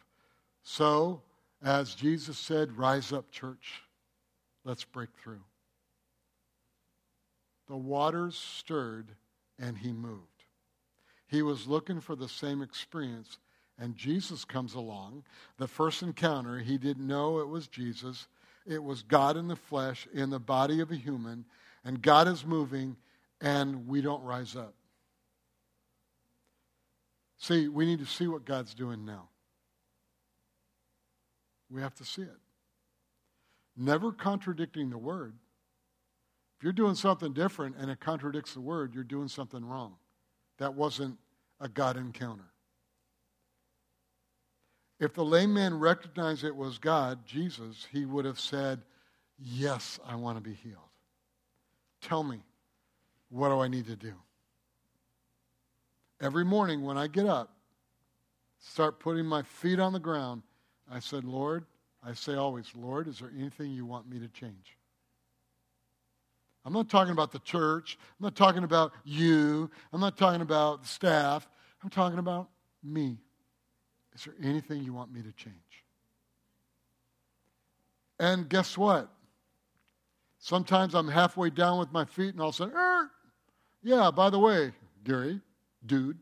[0.64, 1.22] So,
[1.64, 3.84] as Jesus said, rise up, church.
[4.64, 5.43] Let's break through.
[7.68, 9.12] The waters stirred
[9.60, 10.28] and he moved.
[11.28, 13.39] He was looking for the same experience,
[13.80, 15.24] and Jesus comes along.
[15.57, 18.28] The first encounter, he didn't know it was Jesus.
[18.65, 21.45] It was God in the flesh, in the body of a human,
[21.84, 22.95] and God is moving,
[23.41, 24.74] and we don't rise up.
[27.38, 29.28] See, we need to see what God's doing now.
[31.69, 32.38] We have to see it.
[33.76, 35.34] Never contradicting the word.
[36.57, 39.95] If you're doing something different and it contradicts the word, you're doing something wrong.
[40.59, 41.17] That wasn't
[41.59, 42.53] a God encounter.
[45.04, 48.82] If the lame man recognized it was God, Jesus, he would have said,
[49.38, 50.78] Yes, I want to be healed.
[51.99, 52.39] Tell me,
[53.30, 54.14] what do I need to do?
[56.22, 57.51] Every morning when I get up,
[58.60, 60.41] start putting my feet on the ground,
[60.89, 61.66] I said, Lord,
[62.01, 64.78] I say always, Lord, is there anything you want me to change?
[66.64, 67.97] I'm not talking about the church.
[68.01, 69.70] I'm not talking about you.
[69.91, 71.45] I'm not talking about the staff.
[71.84, 72.47] I'm talking about
[72.82, 73.18] me.
[74.16, 75.55] Is there anything you want me to change?
[78.20, 79.09] And guess what?
[80.39, 83.09] Sometimes I'm halfway down with my feet and I'll say, er,
[83.82, 84.72] yeah, by the way,
[85.03, 85.39] Gary,
[85.86, 86.18] dude,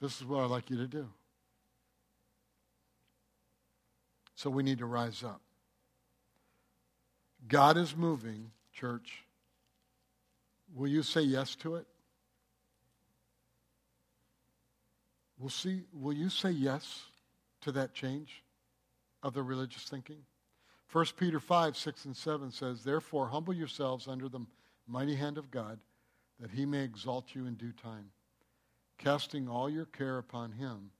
[0.00, 1.08] this is what I'd like you to do.
[4.34, 5.40] So we need to rise up.
[7.48, 9.24] God is moving, church.
[10.74, 11.86] Will you say yes to it?
[15.42, 17.02] Will, see, will you say yes
[17.62, 18.44] to that change
[19.24, 20.18] of the religious thinking?
[20.92, 24.46] 1 Peter 5, 6, and 7 says, Therefore, humble yourselves under the
[24.86, 25.80] mighty hand of God,
[26.38, 28.10] that he may exalt you in due time,
[28.98, 30.90] casting all your care upon him,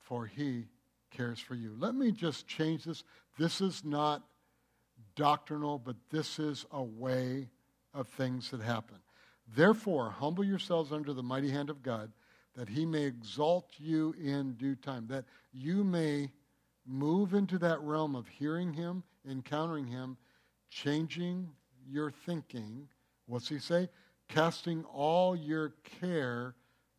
[0.00, 0.64] for he
[1.10, 1.74] cares for you.
[1.78, 3.04] Let me just change this.
[3.38, 4.22] This is not
[5.14, 7.50] doctrinal, but this is a way
[7.92, 8.96] of things that happen.
[9.54, 12.10] Therefore, humble yourselves under the mighty hand of God,
[12.56, 16.30] that he may exalt you in due time, that you may
[16.86, 20.16] move into that realm of hearing him, encountering him,
[20.70, 21.48] changing
[21.88, 22.88] your thinking.
[23.26, 23.88] What's he say?
[24.28, 26.54] Casting all your care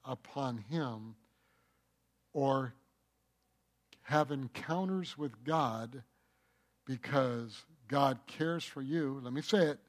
[0.06, 1.16] upon him,
[2.34, 2.74] or
[4.04, 6.04] have encounters with God
[6.86, 9.20] because God cares for you.
[9.24, 9.80] Let me say it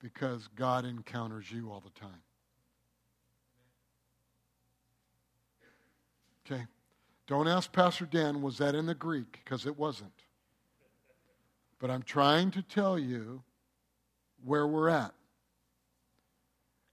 [0.00, 2.22] because God encounters you all the time.
[6.44, 6.64] Okay?
[7.26, 9.40] Don't ask Pastor Dan, was that in the Greek?
[9.44, 10.12] Because it wasn't.
[11.78, 13.42] But I'm trying to tell you
[14.44, 15.14] where we're at.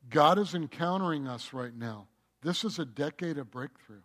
[0.10, 2.08] God is encountering us right now.
[2.42, 4.02] This is a decade of breakthrough.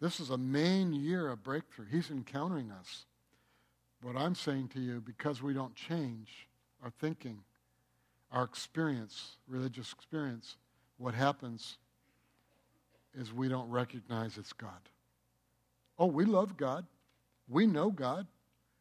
[0.00, 1.86] This is a main year of breakthrough.
[1.86, 3.04] He's encountering us.
[4.02, 6.48] What I'm saying to you, because we don't change
[6.82, 7.38] our thinking,
[8.32, 10.56] our experience, religious experience,
[10.96, 11.76] what happens
[13.18, 14.80] is we don't recognize it's God.
[15.98, 16.86] Oh, we love God.
[17.48, 18.26] We know God.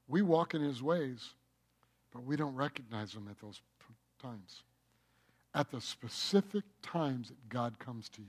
[0.07, 1.33] We walk in His ways,
[2.13, 3.61] but we don't recognize Him at those
[4.21, 4.63] times.
[5.53, 8.27] At the specific times that God comes to you.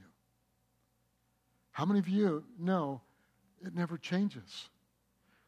[1.72, 3.00] How many of you know
[3.64, 4.68] it never changes?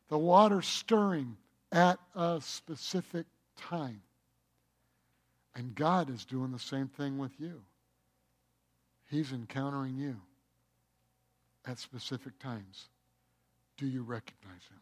[0.09, 1.36] The water stirring
[1.72, 3.26] at a specific
[3.57, 4.03] time.
[5.55, 7.61] And God is doing the same thing with you.
[9.11, 10.16] He's encountering you
[11.67, 12.89] at specific times.
[13.77, 14.81] Do you recognize him?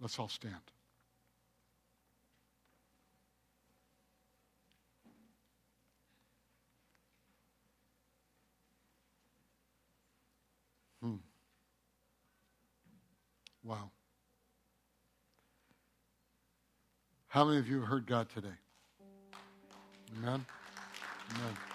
[0.00, 0.54] Let's all stand.
[11.02, 11.16] Hmm.
[13.62, 13.90] Wow.
[17.28, 18.48] How many of you have heard God today?
[20.16, 20.46] Amen?
[21.30, 21.73] Amen.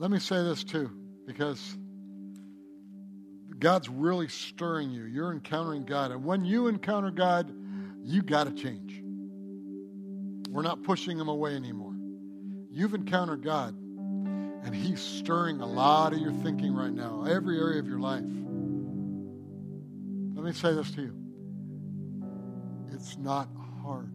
[0.00, 0.90] Let me say this too,
[1.26, 1.76] because
[3.58, 5.04] God's really stirring you.
[5.04, 6.10] You're encountering God.
[6.10, 7.52] And when you encounter God,
[8.02, 9.02] you got to change.
[10.48, 11.92] We're not pushing Him away anymore.
[12.72, 13.74] You've encountered God.
[13.78, 18.24] And He's stirring a lot of your thinking right now, every area of your life.
[20.34, 21.14] Let me say this to you
[22.94, 23.50] it's not
[23.82, 24.14] hard.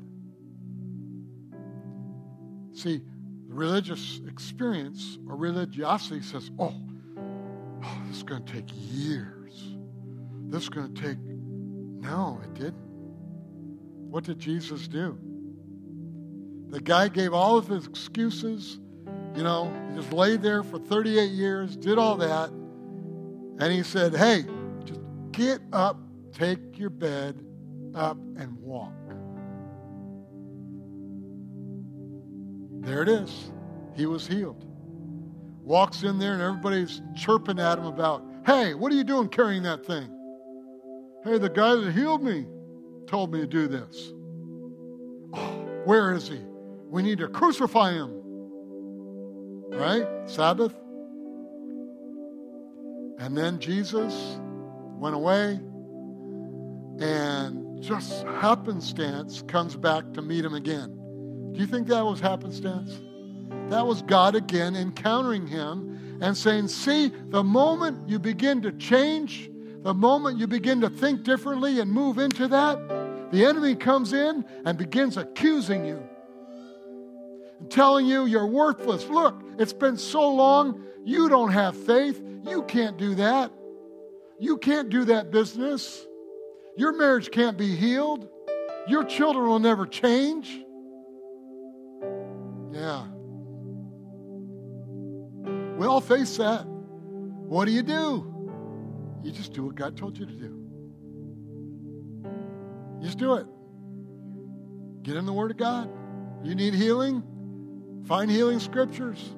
[2.74, 3.02] See,
[3.56, 6.74] religious experience or religiosity says, oh,
[7.84, 9.76] oh this is going to take years.
[10.48, 11.18] This is going to take.
[11.18, 12.76] No, it didn't.
[14.10, 15.18] What did Jesus do?
[16.70, 18.80] The guy gave all of his excuses
[19.36, 22.50] you know, he just laid there for 38 years, did all that.
[22.50, 24.46] And he said, Hey,
[24.86, 25.02] just
[25.32, 25.98] get up,
[26.32, 27.44] take your bed
[27.94, 28.94] up, and walk.
[32.86, 33.52] There it is.
[33.96, 34.66] He was healed.
[35.64, 39.64] Walks in there, and everybody's chirping at him about, Hey, what are you doing carrying
[39.64, 40.10] that thing?
[41.24, 42.46] Hey, the guy that healed me
[43.08, 44.14] told me to do this.
[45.34, 46.40] Oh, where is he?
[46.88, 48.26] We need to crucify him
[49.76, 50.08] right?
[50.26, 50.74] Sabbath.
[53.20, 54.40] And then Jesus
[54.98, 55.60] went away
[57.00, 60.98] and just happenstance comes back to meet him again.
[61.56, 63.00] Do you think that was happenstance?
[63.70, 69.50] That was God again encountering him and saying, See, the moment you begin to change,
[69.82, 74.44] the moment you begin to think differently and move into that, the enemy comes in
[74.66, 76.04] and begins accusing you
[77.62, 79.08] and telling you you're worthless.
[79.08, 82.22] Look, it's been so long, you don't have faith.
[82.44, 83.50] You can't do that.
[84.40, 86.06] You can't do that business.
[86.76, 88.28] Your marriage can't be healed.
[88.90, 90.65] Your children will never change.
[92.76, 93.06] Yeah.
[95.78, 96.66] We all face that.
[96.68, 98.34] What do you do?
[99.24, 100.62] You just do what God told you to do.
[103.02, 103.46] Just do it.
[105.04, 105.90] Get in the Word of God.
[106.44, 107.24] You need healing?
[108.08, 109.36] Find healing scriptures.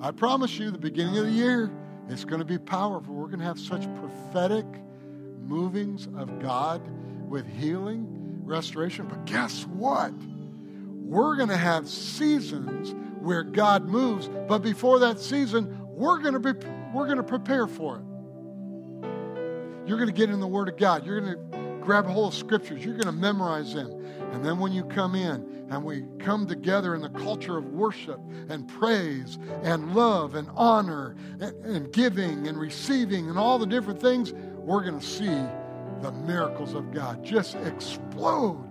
[0.00, 1.70] I promise you, the beginning of the year,
[2.08, 3.14] it's going to be powerful.
[3.14, 4.66] We're going to have such prophetic
[5.46, 6.82] movings of God
[7.28, 8.06] with healing,
[8.44, 9.06] restoration.
[9.06, 10.12] But guess what?
[11.08, 16.40] We're going to have seasons where God moves, but before that season, we're going to
[16.40, 16.52] be
[16.92, 18.02] we're going to prepare for it.
[19.88, 21.06] You're going to get in the Word of God.
[21.06, 22.84] You're going to grab a hold of scriptures.
[22.84, 23.90] You're going to memorize them.
[24.32, 28.20] And then when you come in and we come together in the culture of worship
[28.50, 33.98] and praise and love and honor and, and giving and receiving and all the different
[33.98, 35.42] things, we're going to see
[36.02, 38.67] the miracles of God just explode.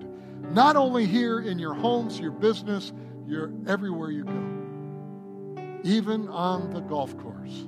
[0.52, 2.94] Not only here in your homes, your business,
[3.28, 5.80] your everywhere you go.
[5.84, 7.68] Even on the golf course.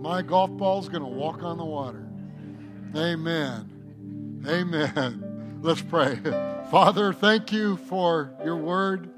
[0.00, 2.08] My golf ball's going to walk on the water.
[2.96, 4.42] Amen.
[4.46, 5.60] Amen.
[5.62, 6.18] Let's pray.
[6.70, 9.10] Father, thank you for your word.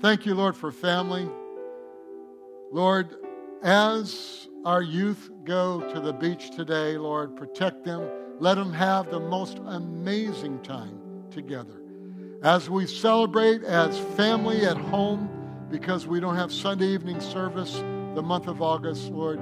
[0.00, 1.28] Thank you, Lord, for family.
[2.72, 3.16] Lord,
[3.62, 8.08] as our youth go to the beach today, Lord, protect them.
[8.40, 11.82] Let them have the most amazing time together.
[12.42, 15.28] As we celebrate as family at home,
[15.70, 17.82] because we don't have Sunday evening service
[18.14, 19.40] the month of August, Lord,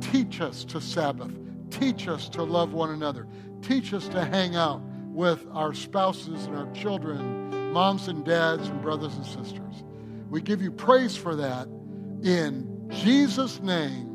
[0.00, 1.32] teach us to Sabbath.
[1.70, 3.26] Teach us to love one another.
[3.62, 8.80] Teach us to hang out with our spouses and our children, moms and dads and
[8.80, 9.84] brothers and sisters.
[10.30, 11.68] We give you praise for that
[12.22, 14.10] in Jesus' name.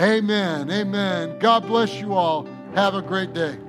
[0.00, 0.70] Amen.
[0.70, 1.38] Amen.
[1.38, 2.48] God bless you all.
[2.74, 3.63] Have a great day.